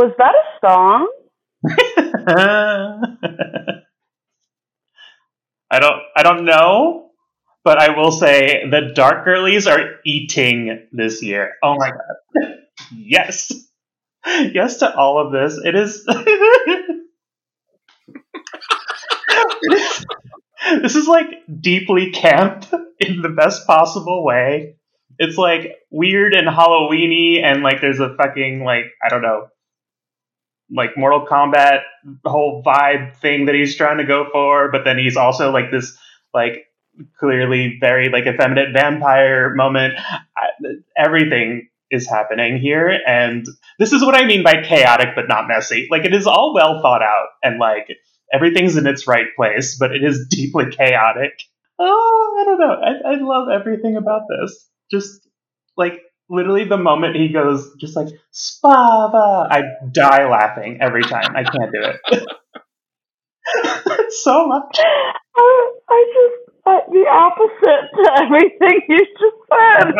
was 0.02 0.12
that 0.18 0.34
a 0.34 0.42
song? 0.66 1.08
I 5.70 5.78
don't 5.78 6.02
I 6.16 6.22
don't 6.22 6.44
know, 6.44 7.10
but 7.64 7.78
I 7.78 7.96
will 7.96 8.12
say 8.12 8.68
the 8.68 8.92
dark 8.94 9.24
girlies 9.24 9.66
are 9.66 9.96
eating 10.04 10.86
this 10.92 11.22
year. 11.22 11.54
Oh 11.62 11.76
my 11.76 11.90
god. 11.90 12.56
yes. 12.94 13.50
Yes 14.26 14.78
to 14.78 14.94
all 14.94 15.24
of 15.24 15.32
this. 15.32 15.58
It 15.64 15.74
is 15.74 16.04
this 20.82 20.96
is 20.96 21.06
like 21.06 21.28
deeply 21.60 22.10
camp 22.10 22.66
in 22.98 23.22
the 23.22 23.28
best 23.28 23.66
possible 23.66 24.24
way. 24.24 24.76
It's 25.18 25.38
like 25.38 25.76
weird 25.90 26.34
and 26.34 26.48
Halloweeny, 26.48 27.42
and 27.42 27.62
like 27.62 27.80
there's 27.80 28.00
a 28.00 28.16
fucking 28.16 28.64
like 28.64 28.86
I 29.04 29.08
don't 29.08 29.22
know, 29.22 29.48
like 30.74 30.90
Mortal 30.96 31.26
Kombat 31.26 31.80
whole 32.24 32.62
vibe 32.64 33.16
thing 33.16 33.46
that 33.46 33.54
he's 33.54 33.76
trying 33.76 33.98
to 33.98 34.04
go 34.04 34.26
for, 34.32 34.70
but 34.70 34.84
then 34.84 34.98
he's 34.98 35.16
also 35.16 35.50
like 35.50 35.70
this 35.70 35.96
like 36.34 36.66
clearly 37.18 37.78
very 37.80 38.08
like 38.08 38.26
effeminate 38.26 38.72
vampire 38.74 39.54
moment. 39.54 39.94
I, 39.98 40.46
everything 40.96 41.68
is 41.90 42.08
happening 42.08 42.58
here, 42.58 42.98
and 43.06 43.46
this 43.78 43.92
is 43.92 44.02
what 44.02 44.14
I 44.14 44.26
mean 44.26 44.42
by 44.42 44.62
chaotic 44.62 45.08
but 45.14 45.28
not 45.28 45.48
messy. 45.48 45.88
Like 45.90 46.04
it 46.04 46.14
is 46.14 46.26
all 46.26 46.54
well 46.54 46.80
thought 46.80 47.02
out, 47.02 47.28
and 47.42 47.58
like 47.58 47.88
everything's 48.32 48.76
in 48.76 48.86
its 48.86 49.06
right 49.06 49.26
place, 49.36 49.76
but 49.78 49.92
it 49.92 50.02
is 50.02 50.26
deeply 50.30 50.66
chaotic. 50.70 51.32
Oh, 51.78 52.38
I 52.40 52.44
don't 52.44 52.58
know. 52.58 53.10
I, 53.10 53.12
I 53.12 53.20
love 53.20 53.48
everything 53.48 53.96
about 53.96 54.22
this. 54.28 54.68
Just 54.90 55.26
like 55.76 56.00
literally 56.32 56.64
the 56.64 56.78
moment 56.78 57.14
he 57.14 57.28
goes, 57.28 57.74
just 57.78 57.94
like 57.94 58.08
Spava, 58.32 59.46
I 59.50 59.62
die 59.92 60.28
laughing 60.28 60.78
every 60.80 61.02
time. 61.02 61.36
I 61.36 61.44
can't 61.44 61.70
do 61.72 61.82
it. 61.82 62.26
so 64.24 64.46
much. 64.46 64.78
I, 64.80 65.72
I 65.88 66.04
just 66.14 66.52
uh, 66.64 66.78
the 66.90 67.04
opposite 67.10 67.84
to 67.94 68.22
everything 68.22 68.80
you 68.88 68.98
just 68.98 69.36
said. 69.50 69.92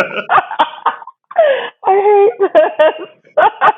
I 1.84 1.94
hate 2.08 2.38
this. 2.40 3.08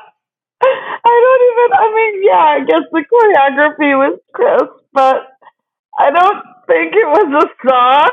I 0.63 1.15
don't 1.25 1.45
even. 1.51 1.71
I 1.75 1.87
mean, 1.95 2.15
yeah, 2.25 2.45
I 2.57 2.61
guess 2.65 2.85
the 2.93 3.05
choreography 3.05 3.93
was 3.99 4.19
crisp, 4.33 4.85
but 4.93 5.29
I 5.99 6.11
don't 6.11 6.43
think 6.67 6.95
it 6.95 7.07
was 7.07 7.45
a 7.45 7.69
song. 7.69 8.11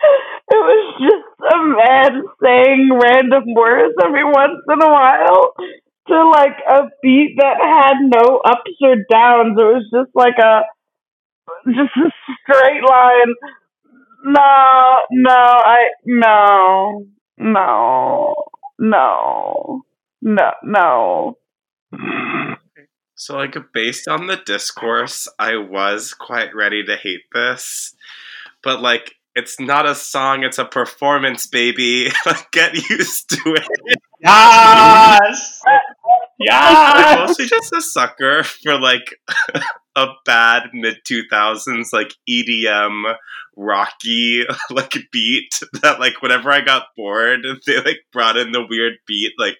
It 0.00 0.56
was 0.56 0.94
just 1.00 1.52
a 1.52 1.58
man 1.58 2.22
saying 2.42 2.90
random 2.92 3.54
words 3.54 3.94
every 4.04 4.24
once 4.24 4.62
in 4.68 4.82
a 4.82 4.90
while 4.90 5.54
to 6.08 6.30
like 6.30 6.56
a 6.68 6.82
beat 7.02 7.36
that 7.38 7.56
had 7.60 7.96
no 8.00 8.38
ups 8.38 8.70
or 8.82 8.96
downs. 9.10 9.58
It 9.58 9.62
was 9.62 9.88
just 9.92 10.14
like 10.14 10.38
a 10.38 10.62
just 11.66 11.96
a 11.96 12.10
straight 12.42 12.82
line. 12.88 13.34
No, 14.24 14.98
no, 15.10 15.30
I 15.32 15.88
no, 16.04 17.06
no, 17.38 18.34
no, 18.78 19.82
no, 20.22 20.52
no. 20.62 21.38
So, 23.14 23.36
like, 23.36 23.56
based 23.74 24.06
on 24.06 24.28
the 24.28 24.36
discourse, 24.36 25.26
I 25.40 25.56
was 25.56 26.14
quite 26.14 26.54
ready 26.54 26.84
to 26.84 26.96
hate 26.96 27.24
this. 27.34 27.96
But, 28.62 28.80
like, 28.80 29.16
it's 29.38 29.60
not 29.60 29.86
a 29.86 29.94
song, 29.94 30.42
it's 30.42 30.58
a 30.58 30.64
performance, 30.64 31.46
baby. 31.46 32.10
Get 32.52 32.74
used 32.90 33.30
to 33.30 33.54
it. 33.54 33.98
Yes! 34.20 35.62
I'm 36.50 37.20
mostly 37.20 37.46
just 37.46 37.72
a 37.72 37.80
sucker 37.80 38.42
for, 38.42 38.78
like, 38.80 39.14
a 39.96 40.06
bad 40.26 40.70
mid 40.72 40.96
2000s, 41.08 41.92
like, 41.92 42.14
EDM, 42.28 43.14
rocky, 43.56 44.42
like, 44.70 44.96
beat 45.12 45.60
that, 45.82 46.00
like, 46.00 46.20
whenever 46.20 46.50
I 46.50 46.60
got 46.60 46.86
bored, 46.96 47.46
they, 47.64 47.76
like, 47.76 48.00
brought 48.12 48.36
in 48.36 48.50
the 48.50 48.66
weird 48.68 48.94
beat, 49.06 49.34
like, 49.38 49.58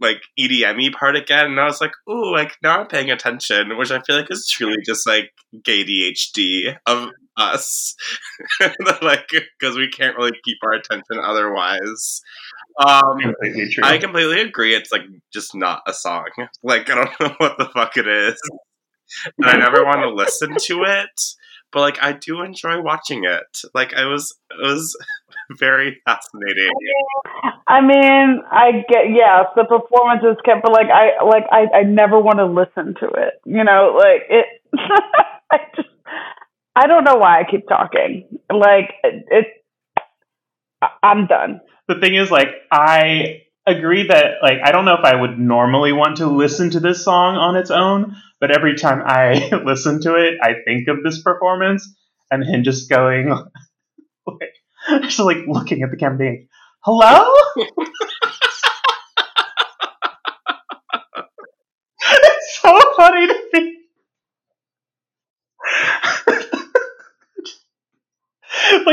like 0.00 0.22
EDM 0.38 0.92
part 0.92 1.16
again, 1.16 1.46
and 1.46 1.60
I 1.60 1.64
was 1.64 1.80
like, 1.80 1.92
"Ooh, 2.10 2.32
like 2.32 2.56
now 2.60 2.80
I'm 2.80 2.88
paying 2.88 3.12
attention," 3.12 3.78
which 3.78 3.92
I 3.92 4.00
feel 4.02 4.16
like 4.16 4.32
is 4.32 4.48
truly 4.50 4.78
just 4.84 5.06
like 5.06 5.30
gay 5.62 5.84
ADHD 5.84 6.76
of 6.86 7.10
us, 7.36 7.94
like 9.02 9.28
because 9.28 9.76
we 9.76 9.88
can't 9.88 10.16
really 10.16 10.38
keep 10.44 10.58
our 10.62 10.72
attention 10.72 11.18
otherwise. 11.22 12.20
Um, 12.78 13.18
Completely 13.20 13.68
true. 13.70 13.84
I 13.84 13.98
completely 13.98 14.40
agree. 14.40 14.74
It's 14.74 14.92
like 14.92 15.02
just 15.32 15.54
not 15.54 15.82
a 15.86 15.92
song. 15.92 16.26
Like 16.62 16.90
I 16.90 16.94
don't 16.94 17.10
know 17.20 17.34
what 17.38 17.58
the 17.58 17.68
fuck 17.74 17.96
it 17.96 18.06
is, 18.06 18.40
and 19.38 19.46
I 19.46 19.56
never 19.56 19.84
want 19.84 20.00
to 20.00 20.10
listen 20.10 20.56
to 20.56 20.84
it. 20.84 21.20
But 21.72 21.80
like 21.80 22.02
I 22.02 22.12
do 22.12 22.42
enjoy 22.42 22.80
watching 22.82 23.24
it. 23.24 23.62
Like 23.74 23.94
I 23.94 24.04
was, 24.04 24.36
it 24.50 24.62
was 24.62 24.96
very 25.58 26.00
fascinating. 26.04 26.70
I 27.66 27.80
mean, 27.80 28.42
I 28.50 28.84
get 28.88 29.10
yes, 29.10 29.46
the 29.56 29.64
performance 29.64 30.22
is 30.22 30.36
kept, 30.44 30.62
but 30.62 30.72
like 30.72 30.88
I 30.92 31.24
like 31.24 31.44
I 31.50 31.78
I 31.78 31.82
never 31.84 32.20
want 32.20 32.38
to 32.38 32.46
listen 32.46 32.94
to 33.00 33.06
it. 33.06 33.34
You 33.44 33.64
know, 33.64 33.96
like 33.98 34.22
it. 34.28 34.46
I 35.50 35.58
just 35.76 35.88
I 36.74 36.86
don't 36.86 37.04
know 37.04 37.16
why 37.16 37.40
I 37.40 37.44
keep 37.50 37.68
talking. 37.68 38.38
Like 38.52 38.94
it. 39.04 39.24
it 39.30 39.46
I'm 41.02 41.26
done. 41.26 41.60
the 41.88 42.00
thing 42.00 42.14
is 42.14 42.30
like 42.30 42.48
i 42.70 43.42
agree 43.66 44.06
that 44.08 44.36
like 44.42 44.58
i 44.64 44.72
don't 44.72 44.84
know 44.84 44.94
if 44.94 45.04
i 45.04 45.14
would 45.14 45.38
normally 45.38 45.92
want 45.92 46.16
to 46.18 46.26
listen 46.26 46.70
to 46.70 46.80
this 46.80 47.04
song 47.04 47.36
on 47.36 47.56
its 47.56 47.70
own 47.70 48.16
but 48.40 48.50
every 48.50 48.74
time 48.76 49.02
i 49.04 49.50
listen 49.64 50.00
to 50.00 50.14
it 50.14 50.34
i 50.42 50.54
think 50.64 50.88
of 50.88 51.02
this 51.04 51.22
performance 51.22 51.88
and 52.30 52.42
him 52.44 52.64
just 52.64 52.88
going 52.90 53.28
like 54.26 54.54
just 55.02 55.18
like 55.20 55.38
looking 55.46 55.82
at 55.82 55.90
the 55.90 55.96
camera 55.96 56.18
being 56.18 56.48
hello 56.80 57.32
it's 62.00 62.60
so 62.60 62.78
funny 62.96 63.26
to 63.28 63.44
me 63.52 63.78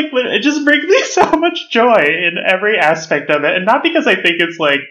like 0.03 0.33
it 0.33 0.41
just 0.41 0.63
brings 0.63 0.83
me 0.85 1.01
so 1.03 1.31
much 1.31 1.69
joy 1.71 2.03
in 2.03 2.35
every 2.45 2.77
aspect 2.77 3.29
of 3.29 3.43
it. 3.43 3.55
And 3.55 3.65
not 3.65 3.83
because 3.83 4.07
i 4.07 4.15
think 4.15 4.37
it's 4.39 4.59
like 4.59 4.81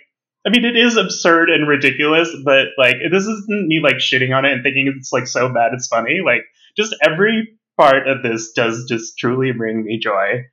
i 0.47 0.51
mean 0.51 0.64
it 0.64 0.77
is 0.77 0.97
absurd 0.97 1.51
and 1.51 1.68
ridiculous 1.68 2.35
but 2.44 2.68
like 2.79 2.97
this 3.11 3.25
isn't 3.25 3.68
me 3.68 3.81
like 3.83 3.97
shitting 3.97 4.37
on 4.37 4.44
it 4.44 4.53
and 4.53 4.62
thinking 4.62 4.92
it's 4.97 5.12
like 5.12 5.27
so 5.27 5.49
bad 5.53 5.73
it's 5.75 5.88
funny. 5.88 6.21
Like 6.25 6.42
just 6.77 6.94
every 7.03 7.59
part 7.77 8.09
of 8.09 8.23
this 8.23 8.53
does 8.53 8.87
just 8.88 9.18
truly 9.18 9.53
bring 9.53 9.85
me 9.85 9.99
joy. 9.99 10.44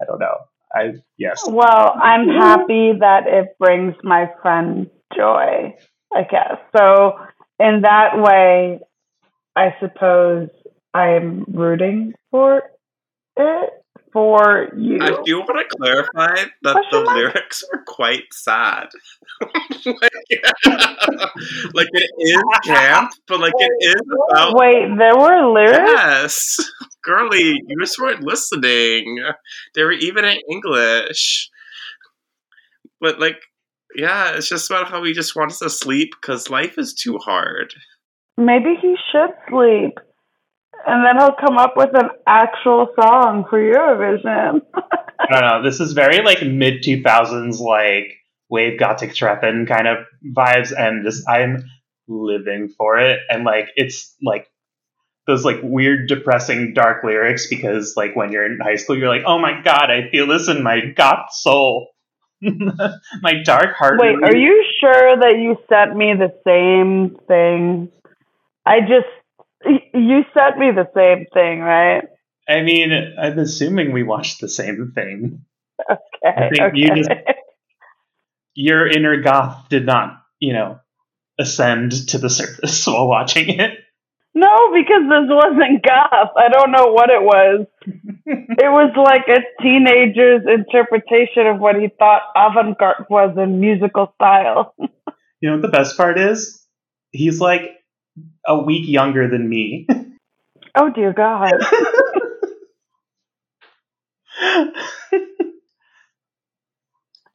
I 0.00 0.04
don't 0.06 0.20
know. 0.20 0.36
I 0.72 0.94
yes. 1.18 1.44
Well, 1.46 1.94
I'm 2.02 2.28
happy 2.28 2.92
that 2.98 3.26
it 3.26 3.56
brings 3.58 3.94
my 4.02 4.30
friend 4.42 4.90
joy. 5.16 5.74
I 6.14 6.22
guess. 6.22 6.58
So. 6.76 7.18
In 7.60 7.82
that 7.82 8.18
way, 8.18 8.80
I 9.54 9.74
suppose 9.80 10.48
I'm 10.92 11.44
rooting 11.48 12.14
for 12.30 12.62
it 13.36 13.83
for 14.14 14.68
you. 14.78 14.98
I 15.02 15.20
do 15.24 15.40
want 15.40 15.68
to 15.68 15.76
clarify 15.76 16.36
that 16.62 16.84
the 16.90 17.02
mark? 17.02 17.16
lyrics 17.16 17.62
are 17.72 17.82
quite 17.86 18.22
sad. 18.32 18.86
like, 19.84 20.12
like 21.74 21.88
it 21.92 22.10
is 22.18 22.42
camp, 22.64 23.10
but 23.28 23.40
like 23.40 23.52
it 23.58 23.72
is 23.80 24.02
about 24.30 24.54
Wait, 24.54 24.88
there 24.96 25.16
were 25.16 25.52
lyrics. 25.52 25.92
yes, 25.92 26.56
girly. 27.02 27.60
You 27.66 27.76
just 27.80 27.98
weren't 27.98 28.22
listening. 28.22 29.18
They 29.74 29.82
were 29.82 29.92
even 29.92 30.24
in 30.24 30.38
English, 30.50 31.50
but 33.00 33.18
like, 33.18 33.40
yeah, 33.96 34.36
it's 34.36 34.48
just 34.48 34.70
about 34.70 34.88
how 34.88 35.02
he 35.04 35.12
just 35.12 35.36
wants 35.36 35.58
to 35.58 35.68
sleep 35.68 36.10
because 36.20 36.48
life 36.48 36.78
is 36.78 36.94
too 36.94 37.18
hard. 37.18 37.74
Maybe 38.36 38.74
he 38.80 38.96
should 39.12 39.30
sleep. 39.50 39.98
And 40.86 41.04
then 41.04 41.18
he'll 41.18 41.34
come 41.34 41.58
up 41.58 41.74
with 41.76 41.90
an 41.94 42.10
actual 42.26 42.88
song 43.00 43.44
for 43.48 43.58
Eurovision. 43.58 44.60
i 45.20 45.40
don't 45.40 45.48
know 45.48 45.62
this 45.62 45.80
is 45.80 45.92
very 45.92 46.22
like 46.22 46.42
mid 46.42 46.82
2000s 46.82 47.60
like 47.60 48.12
Wave-Gotik-Treffen 48.50 49.66
kind 49.66 49.88
of 49.88 49.98
vibes 50.36 50.72
and 50.76 51.04
just 51.04 51.28
i'm 51.28 51.64
living 52.08 52.68
for 52.68 52.98
it 52.98 53.20
and 53.28 53.44
like 53.44 53.68
it's 53.76 54.14
like 54.22 54.46
those 55.26 55.44
like 55.44 55.56
weird 55.62 56.08
depressing 56.08 56.74
dark 56.74 57.02
lyrics 57.02 57.46
because 57.48 57.94
like 57.96 58.14
when 58.14 58.32
you're 58.32 58.44
in 58.44 58.58
high 58.62 58.76
school 58.76 58.98
you're 58.98 59.08
like 59.08 59.24
oh 59.26 59.38
my 59.38 59.62
god 59.62 59.90
i 59.90 60.10
feel 60.10 60.26
this 60.26 60.48
in 60.48 60.62
my 60.62 60.80
goth 60.94 61.32
soul 61.32 61.88
my 63.22 63.42
dark 63.44 63.74
heart 63.76 63.98
Wait, 64.00 64.16
are 64.22 64.36
you 64.36 64.64
sure 64.80 65.16
that 65.18 65.38
you 65.38 65.56
sent 65.68 65.96
me 65.96 66.12
the 66.14 66.32
same 66.46 67.16
thing? 67.26 67.88
I 68.66 68.80
just 68.80 69.08
you 69.94 70.24
sent 70.36 70.58
me 70.58 70.70
the 70.74 70.88
same 70.94 71.26
thing, 71.32 71.60
right? 71.60 72.02
i 72.48 72.60
mean 72.60 72.90
i'm 73.18 73.38
assuming 73.38 73.92
we 73.92 74.02
watched 74.02 74.40
the 74.40 74.48
same 74.48 74.92
thing 74.94 75.44
Okay. 75.90 76.00
I 76.24 76.48
think 76.50 76.60
okay. 76.60 76.78
you 76.78 76.94
just- 76.94 77.10
your 78.54 78.86
inner 78.86 79.20
goth 79.22 79.68
did 79.68 79.86
not 79.86 80.22
you 80.40 80.52
know 80.52 80.78
ascend 81.38 81.92
to 82.10 82.18
the 82.18 82.30
surface 82.30 82.86
while 82.86 83.08
watching 83.08 83.48
it 83.48 83.72
No, 84.36 84.72
because 84.74 85.02
this 85.08 85.28
wasn't 85.30 85.82
goth. 85.84 86.30
I 86.36 86.48
don't 86.48 86.72
know 86.72 86.92
what 86.92 87.08
it 87.08 87.22
was. 87.22 87.66
it 88.26 88.70
was 88.78 88.90
like 88.96 89.26
a 89.28 89.40
teenager's 89.62 90.42
interpretation 90.46 91.46
of 91.46 91.60
what 91.60 91.76
he 91.76 91.88
thought 91.98 92.22
avant 92.34 92.76
garde 92.78 93.06
was 93.08 93.36
in 93.38 93.60
musical 93.60 94.12
style. 94.16 94.74
You 95.40 95.50
know 95.50 95.56
what 95.56 95.62
the 95.62 95.76
best 95.76 95.96
part 95.98 96.18
is? 96.18 96.66
He's 97.12 97.38
like 97.38 97.62
a 98.46 98.58
week 98.60 98.88
younger 98.88 99.28
than 99.28 99.48
me. 99.48 99.86
Oh 100.76 100.90
dear 100.90 101.12
God. 101.12 101.52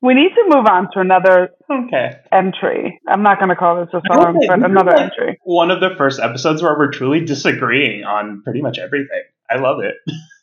we 0.01 0.13
need 0.13 0.29
to 0.35 0.43
move 0.47 0.65
on 0.65 0.89
to 0.93 0.99
another 0.99 1.49
okay. 1.69 2.17
entry. 2.31 2.99
I'm 3.07 3.23
not 3.23 3.37
going 3.39 3.49
to 3.49 3.55
call 3.55 3.77
this 3.79 3.93
a 3.93 4.01
song, 4.11 4.39
say, 4.41 4.47
but 4.47 4.63
another 4.63 4.91
like 4.91 5.11
entry. 5.11 5.39
One 5.43 5.71
of 5.71 5.79
the 5.79 5.95
first 5.97 6.19
episodes 6.19 6.61
where 6.61 6.77
we're 6.77 6.91
truly 6.91 7.25
disagreeing 7.25 8.03
on 8.03 8.41
pretty 8.43 8.61
much 8.61 8.77
everything. 8.77 9.23
I 9.49 9.57
love 9.57 9.79
it. 9.79 9.95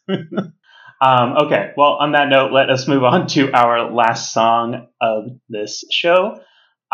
um, 1.01 1.37
okay, 1.47 1.73
well, 1.77 1.93
on 2.01 2.13
that 2.13 2.29
note, 2.29 2.53
let 2.53 2.71
us 2.71 2.87
move 2.89 3.05
on 3.05 3.27
to 3.29 3.53
our 3.53 3.91
last 3.93 4.33
song 4.33 4.89
of 5.01 5.31
this 5.49 5.85
show. 5.91 6.41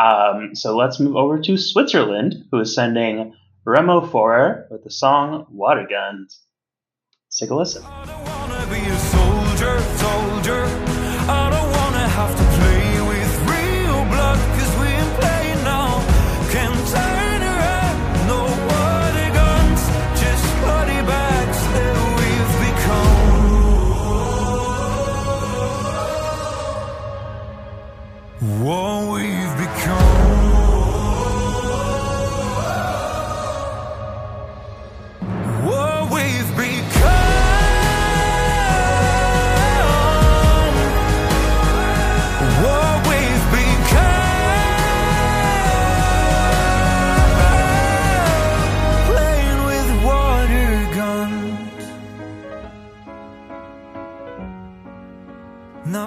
Um, 0.02 0.54
so 0.54 0.76
let's 0.76 0.98
move 0.98 1.14
over 1.16 1.40
to 1.40 1.56
Switzerland, 1.56 2.34
who 2.50 2.58
is 2.58 2.74
sending 2.74 3.34
Remo 3.64 4.00
Forrer 4.00 4.66
with 4.68 4.82
the 4.82 4.90
song 4.90 5.46
Water 5.50 5.86
Guns. 5.88 6.40
Let's 7.26 7.38
take 7.38 7.50
a 7.50 7.54
listen. 7.54 7.84
I 7.84 8.32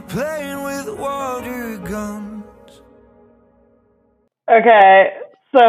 Playing 0.02 0.64
with 0.64 1.00
water 1.00 1.78
guns. 1.78 2.44
Okay, 4.52 5.10
so 5.56 5.62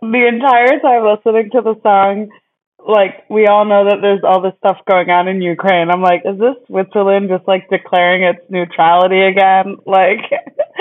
the 0.00 0.26
entire 0.26 0.80
time 0.80 1.04
listening 1.04 1.50
to 1.52 1.60
the 1.60 1.74
song, 1.82 2.30
like 2.78 3.28
we 3.28 3.46
all 3.46 3.66
know 3.66 3.84
that 3.84 3.98
there's 4.00 4.22
all 4.24 4.40
this 4.40 4.54
stuff 4.56 4.78
going 4.90 5.10
on 5.10 5.28
in 5.28 5.42
Ukraine. 5.42 5.90
I'm 5.90 6.00
like, 6.00 6.22
is 6.24 6.38
this 6.38 6.56
Switzerland 6.66 7.28
just 7.28 7.46
like 7.46 7.68
declaring 7.68 8.22
its 8.22 8.40
neutrality 8.48 9.20
again? 9.20 9.76
Like 9.86 10.32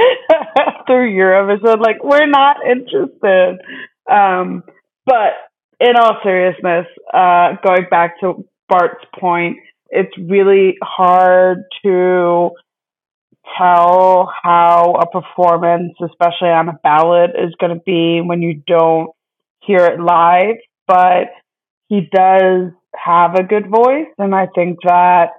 through 0.88 1.12
Eurovision, 1.12 1.80
like 1.82 2.02
we're 2.04 2.26
not 2.26 2.58
interested. 2.66 3.60
Um, 4.10 4.64
but 5.06 5.34
in 5.82 5.98
all 5.98 6.20
seriousness, 6.24 6.88
uh, 7.14 7.56
going 7.66 7.88
back 7.92 8.20
to 8.22 8.46
Bart's 8.70 9.04
point, 9.20 9.58
it's 9.90 10.18
really 10.18 10.78
hard 10.82 11.66
to 11.84 12.52
tell 13.58 14.32
how 14.42 14.96
a 15.00 15.08
performance, 15.08 15.94
especially 16.04 16.50
on 16.50 16.70
a 16.70 16.80
ballad, 16.84 17.32
is 17.32 17.54
going 17.60 17.74
to 17.74 17.82
be 17.86 18.22
when 18.22 18.42
you 18.42 18.62
don't 18.66 19.12
hear 19.62 19.86
it 19.86 20.00
live. 20.00 20.56
But 20.88 21.30
he 21.88 22.10
does 22.12 22.72
have 22.96 23.36
a 23.36 23.44
good 23.44 23.70
voice, 23.70 24.08
and 24.18 24.34
I 24.36 24.48
think 24.54 24.80
that 24.84 25.30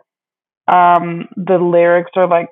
um, 0.67 1.29
the 1.37 1.59
lyrics 1.59 2.13
are 2.17 2.29
like 2.29 2.49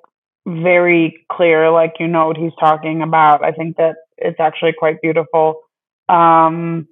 very 0.46 1.24
clear, 1.30 1.70
like 1.70 1.94
you 2.00 2.08
know 2.08 2.26
what 2.26 2.36
he's 2.36 2.52
talking 2.58 3.02
about. 3.02 3.44
I 3.44 3.52
think 3.52 3.76
that 3.76 3.96
it's 4.18 4.40
actually 4.40 4.74
quite 4.78 5.00
beautiful. 5.00 5.62
Um, 6.08 6.88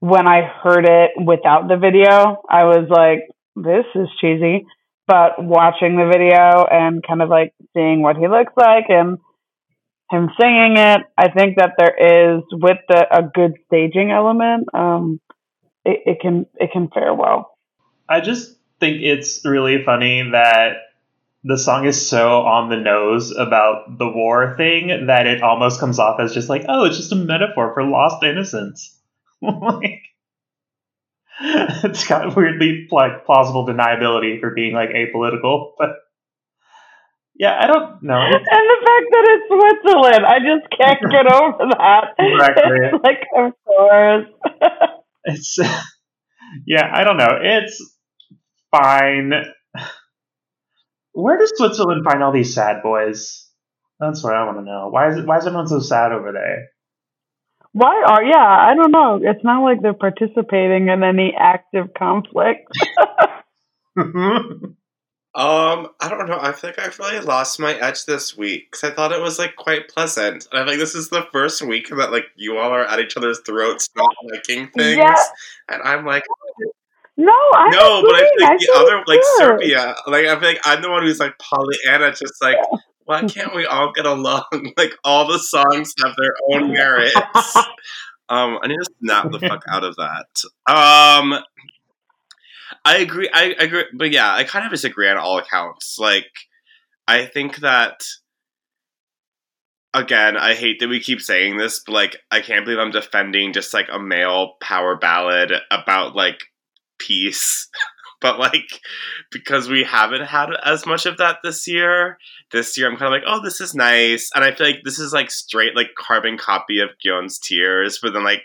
when 0.00 0.26
I 0.26 0.42
heard 0.42 0.86
it 0.88 1.10
without 1.16 1.68
the 1.68 1.76
video, 1.76 2.42
I 2.48 2.64
was 2.64 2.88
like, 2.88 3.28
this 3.56 3.84
is 3.94 4.08
cheesy. 4.20 4.66
But 5.10 5.42
watching 5.42 5.96
the 5.96 6.06
video 6.06 6.64
and 6.70 7.02
kind 7.04 7.20
of 7.20 7.28
like 7.28 7.52
seeing 7.74 8.00
what 8.00 8.16
he 8.16 8.28
looks 8.28 8.52
like 8.56 8.84
and 8.88 9.18
him 10.08 10.30
singing 10.40 10.76
it, 10.76 11.00
I 11.18 11.30
think 11.30 11.56
that 11.56 11.72
there 11.76 12.36
is 12.36 12.44
with 12.52 12.78
the 12.88 13.06
a 13.10 13.24
good 13.24 13.54
staging 13.66 14.12
element, 14.12 14.68
um, 14.72 15.20
it, 15.84 15.98
it 16.06 16.20
can 16.20 16.46
it 16.54 16.70
can 16.72 16.86
fare 16.94 17.12
well. 17.12 17.58
I 18.08 18.20
just 18.20 18.56
think 18.78 19.02
it's 19.02 19.44
really 19.44 19.82
funny 19.82 20.30
that 20.30 20.74
the 21.42 21.58
song 21.58 21.86
is 21.86 22.08
so 22.08 22.42
on 22.42 22.70
the 22.70 22.76
nose 22.76 23.32
about 23.32 23.98
the 23.98 24.06
war 24.06 24.54
thing 24.56 25.06
that 25.06 25.26
it 25.26 25.42
almost 25.42 25.80
comes 25.80 25.98
off 25.98 26.20
as 26.20 26.32
just 26.32 26.48
like, 26.48 26.66
oh, 26.68 26.84
it's 26.84 26.98
just 26.98 27.10
a 27.10 27.16
metaphor 27.16 27.74
for 27.74 27.82
lost 27.82 28.22
innocence. 28.22 28.96
like, 29.42 30.02
it's 31.84 32.06
got 32.06 32.36
weirdly 32.36 32.86
like 32.90 33.24
plausible 33.24 33.66
deniability 33.66 34.40
for 34.40 34.50
being 34.54 34.74
like 34.74 34.90
apolitical, 34.90 35.72
but 35.78 35.90
yeah, 37.34 37.58
I 37.58 37.66
don't 37.66 38.02
know. 38.02 38.20
And 38.20 38.34
the 38.34 38.80
fact 38.84 39.06
that 39.10 39.24
it's 39.30 39.48
Switzerland, 39.48 40.26
I 40.26 40.38
just 40.40 40.68
can't 40.78 41.00
get 41.10 41.32
over 41.32 41.70
that. 41.70 42.04
Exactly. 42.18 42.78
It's 42.92 43.02
like, 43.02 43.26
of 43.34 43.52
course. 43.64 44.26
It's 45.24 45.58
yeah, 46.66 46.90
I 46.92 47.04
don't 47.04 47.16
know. 47.16 47.38
It's 47.40 47.82
fine. 48.70 49.32
Where 51.12 51.38
does 51.38 51.52
Switzerland 51.56 52.04
find 52.04 52.22
all 52.22 52.32
these 52.32 52.54
sad 52.54 52.82
boys? 52.82 53.48
That's 53.98 54.22
what 54.22 54.34
I 54.34 54.44
want 54.44 54.58
to 54.58 54.64
know. 54.64 54.88
Why 54.90 55.08
is 55.08 55.16
it? 55.16 55.26
Why 55.26 55.38
is 55.38 55.46
everyone 55.46 55.66
so 55.68 55.80
sad 55.80 56.12
over 56.12 56.32
there? 56.32 56.68
Why 57.72 58.02
are 58.06 58.22
yeah? 58.22 58.36
I 58.70 58.74
don't 58.74 58.90
know. 58.90 59.20
It's 59.22 59.44
not 59.44 59.62
like 59.62 59.80
they're 59.82 59.92
participating 59.94 60.88
in 60.88 61.02
any 61.04 61.34
active 61.38 61.94
conflict. 61.96 62.66
Um, 65.32 65.90
I 66.00 66.08
don't 66.08 66.28
know. 66.28 66.40
I 66.40 66.50
think 66.50 66.76
I've 66.80 66.98
really 66.98 67.20
lost 67.20 67.60
my 67.60 67.74
edge 67.74 68.04
this 68.04 68.36
week 68.36 68.68
because 68.68 68.82
I 68.90 68.92
thought 68.92 69.12
it 69.12 69.20
was 69.22 69.38
like 69.38 69.54
quite 69.54 69.88
pleasant, 69.88 70.48
and 70.50 70.60
I 70.60 70.66
think 70.66 70.80
this 70.80 70.96
is 70.96 71.08
the 71.08 71.24
first 71.32 71.62
week 71.62 71.88
that 71.90 72.10
like 72.10 72.24
you 72.34 72.58
all 72.58 72.72
are 72.72 72.84
at 72.84 72.98
each 72.98 73.16
other's 73.16 73.38
throats, 73.46 73.88
not 73.96 74.08
liking 74.24 74.68
things, 74.76 74.96
Yeah. 74.96 75.14
and 75.68 75.82
I'm 75.84 76.04
like, 76.04 76.24
no, 77.16 77.32
I 77.32 77.70
no, 77.70 78.02
but 78.02 78.16
I 78.16 78.18
think 78.56 78.60
the 78.60 78.72
other 78.76 79.04
like. 79.06 79.20
Serbia, 79.36 79.94
like 80.08 80.26
I 80.26 80.34
feel 80.40 80.48
like 80.48 80.60
I'm 80.64 80.82
the 80.82 80.90
one 80.90 81.04
who's 81.04 81.20
like 81.20 81.38
Pollyanna, 81.38 82.10
just 82.10 82.42
like 82.42 82.56
why 83.10 83.24
can't 83.24 83.56
we 83.56 83.66
all 83.66 83.90
get 83.92 84.06
along? 84.06 84.44
Like 84.76 84.92
all 85.02 85.26
the 85.26 85.40
songs 85.40 85.92
have 86.02 86.14
their 86.16 86.32
own 86.52 86.72
merits. 86.72 87.14
Um, 88.28 88.60
I 88.62 88.68
need 88.68 88.76
to 88.76 88.90
snap 89.02 89.28
the 89.32 89.40
fuck 89.40 89.64
out 89.68 89.82
of 89.82 89.96
that. 89.96 90.28
Um, 90.64 91.42
I 92.84 92.98
agree. 92.98 93.28
I 93.34 93.56
agree, 93.58 93.86
but 93.92 94.12
yeah, 94.12 94.32
I 94.32 94.44
kind 94.44 94.64
of 94.64 94.70
disagree 94.70 95.08
on 95.08 95.16
all 95.16 95.38
accounts. 95.38 95.96
Like, 95.98 96.30
I 97.08 97.26
think 97.26 97.56
that 97.56 98.04
again, 99.92 100.36
I 100.36 100.54
hate 100.54 100.78
that 100.78 100.88
we 100.88 101.00
keep 101.00 101.20
saying 101.20 101.56
this, 101.56 101.82
but 101.84 101.92
like, 101.92 102.18
I 102.30 102.40
can't 102.40 102.64
believe 102.64 102.78
I'm 102.78 102.92
defending 102.92 103.52
just 103.52 103.74
like 103.74 103.88
a 103.90 103.98
male 103.98 104.52
power 104.62 104.96
ballad 104.96 105.52
about 105.68 106.14
like 106.14 106.38
peace. 107.00 107.68
but 108.20 108.38
like, 108.38 108.68
because 109.30 109.68
we 109.68 109.84
haven't 109.84 110.26
had 110.26 110.50
as 110.64 110.86
much 110.86 111.06
of 111.06 111.16
that 111.18 111.38
this 111.42 111.66
year, 111.66 112.18
this 112.52 112.76
year 112.76 112.88
I'm 112.90 112.96
kind 112.96 113.12
of 113.14 113.20
like, 113.20 113.26
oh, 113.26 113.42
this 113.42 113.60
is 113.60 113.74
nice, 113.74 114.30
and 114.34 114.44
I 114.44 114.52
feel 114.54 114.66
like 114.66 114.80
this 114.84 114.98
is 114.98 115.12
like 115.12 115.30
straight 115.30 115.74
like 115.76 115.90
carbon 115.98 116.38
copy 116.38 116.80
of 116.80 116.90
Gjon's 117.04 117.38
Tears, 117.38 117.98
but 118.02 118.12
then 118.12 118.24
like. 118.24 118.44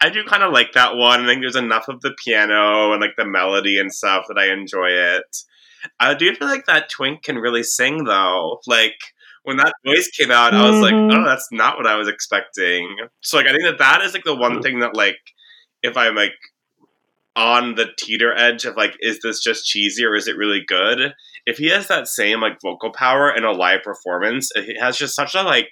I 0.00 0.10
do 0.10 0.24
kind 0.24 0.42
of 0.42 0.52
like 0.52 0.72
that 0.72 0.96
one. 0.96 1.22
I 1.22 1.26
think 1.26 1.40
there's 1.40 1.54
enough 1.56 1.86
of 1.88 2.00
the 2.00 2.12
piano 2.22 2.92
and 2.92 3.00
like 3.00 3.14
the 3.16 3.24
melody 3.24 3.78
and 3.78 3.94
stuff 3.94 4.24
that 4.28 4.36
I 4.36 4.52
enjoy 4.52 4.88
it. 4.88 5.36
I 6.00 6.14
do 6.14 6.34
feel 6.34 6.48
like 6.48 6.66
that 6.66 6.90
twink 6.90 7.22
can 7.22 7.36
really 7.36 7.62
sing 7.62 8.02
though. 8.04 8.60
Like 8.66 8.96
when 9.44 9.56
that 9.58 9.72
voice 9.86 10.10
came 10.10 10.32
out, 10.32 10.52
I 10.52 10.68
was 10.68 10.80
like, 10.80 10.94
Mhm. 10.94 11.14
oh, 11.14 11.24
that's 11.24 11.48
not 11.52 11.76
what 11.78 11.86
I 11.86 11.94
was 11.94 12.08
expecting. 12.08 12.96
So 13.20 13.36
like 13.36 13.46
I 13.46 13.50
think 13.50 13.62
that 13.62 13.78
that 13.78 14.02
is 14.02 14.14
like 14.14 14.24
the 14.24 14.34
one 14.34 14.60
thing 14.62 14.80
that 14.80 14.96
like 14.96 15.16
if 15.82 15.96
I'm 15.96 16.16
like 16.16 16.34
on 17.36 17.74
the 17.74 17.86
teeter 17.98 18.32
edge 18.36 18.64
of 18.64 18.76
like, 18.76 18.96
is 19.00 19.20
this 19.22 19.40
just 19.42 19.66
cheesy 19.66 20.04
or 20.04 20.14
is 20.14 20.28
it 20.28 20.36
really 20.36 20.62
good? 20.66 21.12
If 21.46 21.58
he 21.58 21.68
has 21.68 21.88
that 21.88 22.08
same 22.08 22.40
like 22.40 22.58
vocal 22.62 22.92
power 22.92 23.34
in 23.34 23.44
a 23.44 23.52
live 23.52 23.82
performance, 23.82 24.50
he 24.54 24.76
has 24.78 24.96
just 24.96 25.14
such 25.16 25.34
a 25.34 25.42
like 25.42 25.70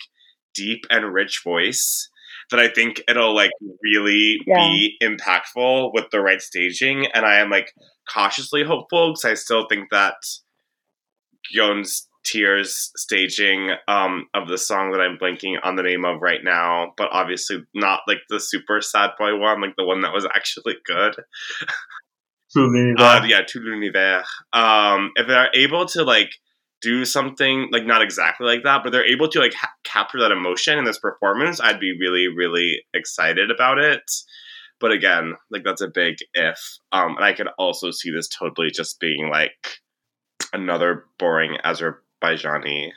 deep 0.55 0.85
and 0.91 1.13
rich 1.15 1.41
voice 1.45 2.09
that 2.51 2.61
I 2.61 2.69
think 2.69 3.03
it'll 3.09 3.35
like 3.35 3.53
really 3.83 4.37
Yeah. 4.47 4.57
be 4.69 4.97
impactful 5.03 5.93
with 5.95 6.11
the 6.11 6.21
right 6.21 6.43
staging, 6.43 7.07
and 7.15 7.25
I 7.25 7.37
am 7.39 7.49
like 7.49 7.73
cautiously 8.13 8.65
hopeful 8.65 9.11
because 9.13 9.25
I 9.25 9.35
still 9.35 9.67
think 9.69 9.89
that 9.91 10.17
Tears 12.25 12.93
staging 12.97 13.71
um, 13.89 14.27
of 14.35 14.49
the 14.49 14.59
song 14.59 14.93
that 14.93 15.01
I'm 15.01 15.19
blanking 15.19 15.57
on 15.63 15.77
the 15.77 15.83
name 15.83 16.05
of 16.05 16.21
right 16.21 16.43
now, 16.43 16.93
but 16.97 17.09
obviously 17.11 17.65
not 17.75 18.01
like 18.07 18.21
the 18.29 18.41
super 18.41 18.81
sad 18.81 19.11
boy 19.19 19.37
one, 19.37 19.61
like 19.61 19.75
the 19.77 19.85
one 19.85 20.03
that 20.03 20.13
was 20.13 20.27
actually 20.27 20.77
good. 20.85 21.17
Uh, 22.99 23.23
yeah, 23.27 23.41
Tout 23.43 23.63
l'univers. 23.63 24.25
Um, 24.53 25.13
if 25.17 25.27
they're 25.27 25.49
able 25.55 25.87
to 25.87 26.05
like 26.05 26.31
do 26.83 27.05
something 27.05 27.69
like 27.73 27.87
not 27.87 28.03
exactly 28.03 28.47
like 28.47 28.65
that, 28.65 28.83
but 28.83 28.91
they're 28.91 29.07
able 29.07 29.29
to 29.29 29.39
like 29.39 29.55
ha- 29.55 29.73
capture 29.85 30.21
that 30.21 30.33
emotion 30.33 30.79
in 30.79 30.85
this 30.85 30.99
performance, 30.99 31.61
I'd 31.61 31.81
be 31.81 31.97
really, 31.99 32.29
really 32.29 32.83
excited 32.93 33.51
about 33.51 33.79
it. 33.79 34.03
But 34.81 34.91
again, 34.91 35.35
like 35.51 35.63
that's 35.65 35.81
a 35.81 35.89
big 35.89 36.17
if. 36.35 36.59
Um, 36.91 37.17
and 37.17 37.25
I 37.25 37.33
could 37.33 37.49
also 37.57 37.91
see 37.91 38.11
this 38.11 38.29
totally 38.29 38.71
just 38.71 39.01
being 39.01 39.31
like 39.31 39.79
another 40.53 41.07
boring 41.19 41.57
Azerbaijani 42.23 42.91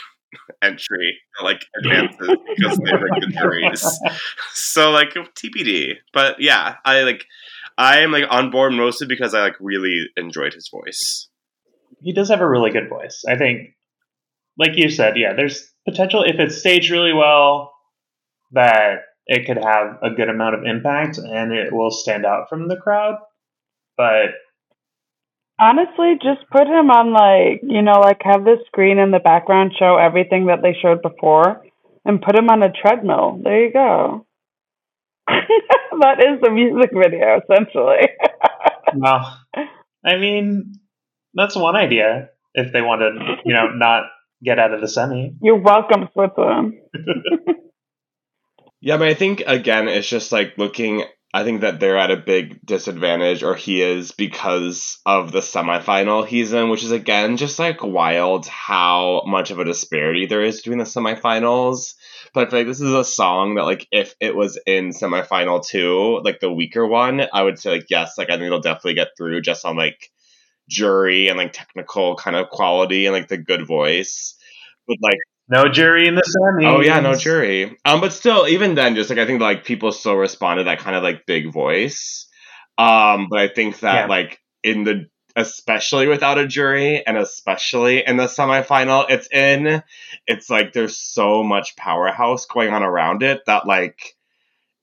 entry 0.62 1.18
like 1.42 1.64
advances 1.78 2.18
because 2.56 2.78
they 2.78 2.90
pick 2.90 3.20
the 3.20 3.32
juries. 3.38 4.00
So 4.52 4.90
like 4.90 5.10
TBD. 5.10 5.96
But 6.12 6.40
yeah, 6.40 6.76
I 6.84 7.02
like 7.02 7.26
I 7.78 8.00
am 8.00 8.12
like 8.12 8.24
on 8.30 8.50
board 8.50 8.72
mostly 8.72 9.06
because 9.06 9.34
I 9.34 9.40
like 9.40 9.56
really 9.60 10.06
enjoyed 10.16 10.54
his 10.54 10.68
voice. 10.68 11.28
he 12.00 12.12
does 12.12 12.28
have 12.28 12.40
a 12.40 12.48
really 12.48 12.70
good 12.70 12.88
voice. 12.88 13.22
I 13.28 13.36
think, 13.36 13.70
like 14.58 14.76
you 14.76 14.88
said, 14.90 15.16
yeah, 15.16 15.34
there's 15.34 15.70
potential 15.88 16.22
if 16.22 16.38
it's 16.38 16.58
staged 16.58 16.90
really 16.90 17.12
well 17.12 17.72
that 18.52 19.00
it 19.26 19.46
could 19.46 19.56
have 19.56 19.98
a 20.02 20.10
good 20.10 20.28
amount 20.28 20.54
of 20.54 20.64
impact 20.64 21.18
and 21.18 21.52
it 21.52 21.72
will 21.72 21.90
stand 21.90 22.26
out 22.26 22.48
from 22.48 22.68
the 22.68 22.76
crowd. 22.76 23.16
But 23.96 24.30
Honestly, 25.62 26.18
just 26.20 26.50
put 26.50 26.66
him 26.66 26.90
on 26.90 27.12
like 27.12 27.60
you 27.62 27.82
know, 27.82 28.00
like 28.00 28.18
have 28.22 28.42
the 28.42 28.56
screen 28.66 28.98
in 28.98 29.12
the 29.12 29.20
background 29.20 29.72
show 29.78 29.96
everything 29.96 30.46
that 30.46 30.60
they 30.60 30.76
showed 30.82 31.02
before, 31.02 31.62
and 32.04 32.20
put 32.20 32.34
him 32.34 32.48
on 32.50 32.64
a 32.64 32.72
treadmill. 32.72 33.40
There 33.42 33.66
you 33.66 33.72
go. 33.72 34.26
that 35.28 36.18
is 36.18 36.40
the 36.42 36.50
music 36.50 36.90
video 36.92 37.40
essentially. 37.40 38.08
well, 38.96 39.38
I 40.04 40.16
mean, 40.16 40.72
that's 41.32 41.54
one 41.54 41.76
idea 41.76 42.30
if 42.54 42.72
they 42.72 42.82
want 42.82 43.02
to, 43.02 43.36
you 43.44 43.54
know, 43.54 43.68
not 43.68 44.06
get 44.42 44.58
out 44.58 44.74
of 44.74 44.80
the 44.80 44.88
semi. 44.88 45.36
You're 45.40 45.62
welcome, 45.62 46.08
Switzerland. 46.12 46.74
Yeah, 48.82 48.96
but 48.96 49.06
I 49.06 49.14
think 49.14 49.44
again, 49.46 49.86
it's 49.86 50.08
just 50.08 50.32
like 50.32 50.58
looking. 50.58 51.04
I 51.34 51.44
think 51.44 51.62
that 51.62 51.80
they're 51.80 51.96
at 51.96 52.10
a 52.10 52.16
big 52.16 52.60
disadvantage, 52.64 53.42
or 53.42 53.54
he 53.54 53.80
is 53.80 54.12
because 54.12 54.98
of 55.06 55.32
the 55.32 55.40
semifinal 55.40 56.26
he's 56.26 56.52
in, 56.52 56.68
which 56.68 56.84
is 56.84 56.90
again 56.92 57.38
just 57.38 57.58
like 57.58 57.82
wild 57.82 58.46
how 58.46 59.22
much 59.26 59.50
of 59.50 59.58
a 59.58 59.64
disparity 59.64 60.26
there 60.26 60.42
is 60.42 60.58
between 60.60 60.78
the 60.78 60.84
semifinals. 60.84 61.94
But 62.34 62.46
I 62.48 62.50
feel 62.50 62.58
like 62.60 62.66
this 62.66 62.80
is 62.82 62.92
a 62.92 63.04
song 63.04 63.54
that, 63.54 63.64
like, 63.64 63.86
if 63.90 64.14
it 64.20 64.34
was 64.36 64.58
in 64.66 64.90
semifinal 64.90 65.64
two, 65.66 66.20
like 66.22 66.40
the 66.40 66.52
weaker 66.52 66.86
one, 66.86 67.22
I 67.32 67.42
would 67.42 67.58
say 67.58 67.70
like 67.72 67.86
yes, 67.88 68.18
like 68.18 68.28
I 68.28 68.34
think 68.34 68.44
it'll 68.44 68.60
definitely 68.60 68.94
get 68.94 69.08
through 69.16 69.40
just 69.40 69.64
on 69.64 69.76
like 69.76 70.10
jury 70.68 71.28
and 71.28 71.38
like 71.38 71.52
technical 71.52 72.16
kind 72.16 72.36
of 72.36 72.50
quality 72.50 73.06
and 73.06 73.14
like 73.14 73.28
the 73.28 73.38
good 73.38 73.66
voice. 73.66 74.34
But 74.88 74.98
like 75.02 75.18
No 75.48 75.68
jury 75.68 76.06
in 76.06 76.14
the 76.14 76.22
semi. 76.22 76.66
Oh 76.66 76.80
yeah, 76.80 77.00
no 77.00 77.14
jury. 77.14 77.76
Um, 77.84 78.00
but 78.00 78.12
still, 78.12 78.46
even 78.48 78.74
then, 78.74 78.94
just 78.94 79.10
like 79.10 79.18
I 79.18 79.26
think 79.26 79.40
like 79.40 79.64
people 79.64 79.92
still 79.92 80.16
respond 80.16 80.58
to 80.58 80.64
that 80.64 80.78
kind 80.78 80.96
of 80.96 81.02
like 81.02 81.26
big 81.26 81.52
voice. 81.52 82.26
Um, 82.78 83.26
but 83.28 83.38
I 83.40 83.48
think 83.48 83.80
that 83.80 84.02
Yeah. 84.02 84.06
like 84.06 84.38
in 84.62 84.84
the 84.84 85.06
especially 85.34 86.06
without 86.08 86.38
a 86.38 86.46
jury 86.46 87.04
and 87.06 87.16
especially 87.16 88.06
in 88.06 88.16
the 88.18 88.24
semifinal 88.26 89.06
it's 89.08 89.28
in, 89.32 89.82
it's 90.26 90.48
like 90.50 90.72
there's 90.72 90.98
so 90.98 91.42
much 91.42 91.74
powerhouse 91.76 92.46
going 92.46 92.72
on 92.72 92.82
around 92.82 93.22
it 93.22 93.40
that 93.46 93.66
like 93.66 94.14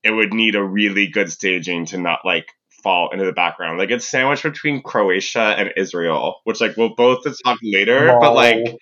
it 0.02 0.10
would 0.10 0.32
need 0.32 0.56
a 0.56 0.62
really 0.62 1.06
good 1.06 1.30
staging 1.32 1.86
to 1.86 1.98
not 1.98 2.20
like 2.24 2.48
fall 2.82 3.10
into 3.12 3.24
the 3.24 3.32
background. 3.32 3.78
Like 3.78 3.90
it's 3.90 4.06
sandwiched 4.06 4.42
between 4.42 4.82
Croatia 4.82 5.54
and 5.58 5.72
Israel, 5.76 6.36
which 6.44 6.60
like 6.60 6.76
we'll 6.76 6.94
both 6.94 7.24
talk 7.44 7.58
later, 7.62 8.16
but 8.20 8.34
like. 8.34 8.76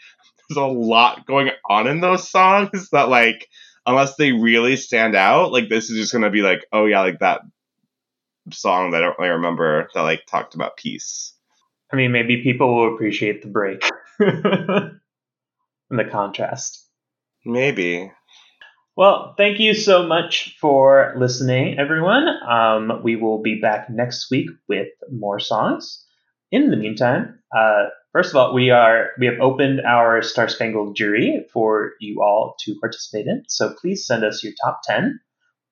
There's 0.48 0.56
a 0.56 0.66
lot 0.66 1.26
going 1.26 1.50
on 1.68 1.86
in 1.86 2.00
those 2.00 2.30
songs 2.30 2.90
that 2.90 3.08
like 3.08 3.48
unless 3.86 4.16
they 4.16 4.32
really 4.32 4.76
stand 4.76 5.14
out 5.14 5.52
like 5.52 5.68
this 5.68 5.90
is 5.90 5.98
just 5.98 6.12
gonna 6.12 6.30
be 6.30 6.42
like 6.42 6.64
oh 6.72 6.86
yeah 6.86 7.00
like 7.00 7.18
that 7.20 7.40
song 8.52 8.92
that 8.92 9.02
i 9.02 9.06
don't 9.06 9.18
really 9.18 9.30
remember 9.30 9.88
that 9.94 10.02
like 10.02 10.24
talked 10.26 10.54
about 10.54 10.76
peace 10.76 11.34
I 11.92 11.96
mean, 11.96 12.12
maybe 12.12 12.42
people 12.42 12.74
will 12.74 12.94
appreciate 12.94 13.42
the 13.42 13.48
break 13.48 13.82
and 14.18 15.00
the 15.90 16.04
contrast. 16.04 16.86
maybe 17.44 18.12
Well, 18.96 19.34
thank 19.38 19.58
you 19.58 19.74
so 19.74 20.06
much 20.06 20.56
for 20.60 21.14
listening, 21.16 21.78
everyone. 21.78 22.28
Um, 22.46 23.00
we 23.02 23.16
will 23.16 23.40
be 23.40 23.60
back 23.60 23.88
next 23.88 24.30
week 24.30 24.50
with 24.68 24.88
more 25.10 25.40
songs. 25.40 26.04
In 26.50 26.70
the 26.70 26.76
meantime, 26.76 27.38
uh, 27.56 27.86
first 28.12 28.30
of 28.30 28.36
all, 28.36 28.54
we 28.54 28.70
are 28.70 29.10
we 29.18 29.26
have 29.26 29.40
opened 29.40 29.80
our 29.80 30.22
Star 30.22 30.48
Spangled 30.48 30.96
Jury 30.96 31.46
for 31.52 31.92
you 32.00 32.22
all 32.22 32.54
to 32.64 32.74
participate 32.80 33.26
in. 33.26 33.44
So 33.48 33.74
please 33.80 34.06
send 34.06 34.24
us 34.24 34.42
your 34.42 34.52
top 34.64 34.80
ten 34.86 35.20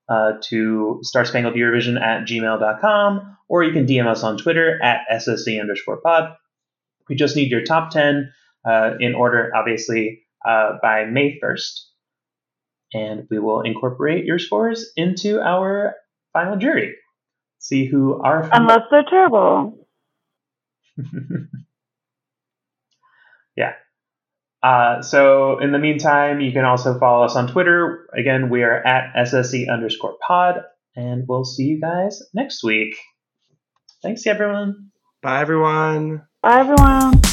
uh, 0.09 0.33
to 0.45 1.01
starspangled 1.05 1.57
at 2.01 2.27
gmail.com 2.27 3.37
or 3.49 3.65
you 3.65 3.73
can 3.73 3.87
DM 3.87 4.07
us 4.07 4.23
on 4.23 4.39
Twitter 4.39 4.81
at 4.83 5.01
SSC 5.13 5.61
underscore 5.61 6.01
pod. 6.01 6.37
We 7.09 7.17
just 7.17 7.37
need 7.37 7.51
your 7.51 7.63
top 7.63 7.91
10 7.91 8.33
uh, 8.69 8.95
in 8.99 9.15
order, 9.15 9.53
obviously, 9.55 10.25
uh, 10.45 10.79
by 10.83 11.05
May 11.05 11.39
1st 11.43 11.81
and 12.93 13.27
we 13.31 13.39
will 13.39 13.63
incorporate 13.63 14.25
your 14.25 14.39
scores 14.39 14.93
into 14.97 15.41
our 15.41 15.95
final 16.33 16.57
jury. 16.57 16.95
See 17.59 17.87
who 17.87 18.21
our 18.23 18.49
Unless 18.53 18.83
they're 18.91 19.05
terrible. 19.09 19.89
yeah. 23.57 23.73
Uh, 24.67 25.01
so 25.01 25.61
in 25.61 25.71
the 25.71 25.79
meantime, 25.79 26.41
you 26.41 26.51
can 26.51 26.65
also 26.65 26.99
follow 26.99 27.25
us 27.25 27.37
on 27.37 27.47
Twitter. 27.47 28.09
Again, 28.19 28.51
we 28.51 28.65
are 28.65 28.85
at 28.85 29.15
SSC 29.15 29.71
underscore 29.73 30.17
pod, 30.27 30.57
and 30.97 31.25
we'll 31.29 31.45
see 31.45 31.67
you 31.67 31.81
guys 31.81 32.21
next 32.35 32.65
week. 32.65 32.97
Thanks, 34.03 34.27
everyone. 34.27 34.91
bye 35.23 35.41
everyone 35.41 36.27
Bye 36.43 36.61
everyone. 36.61 37.26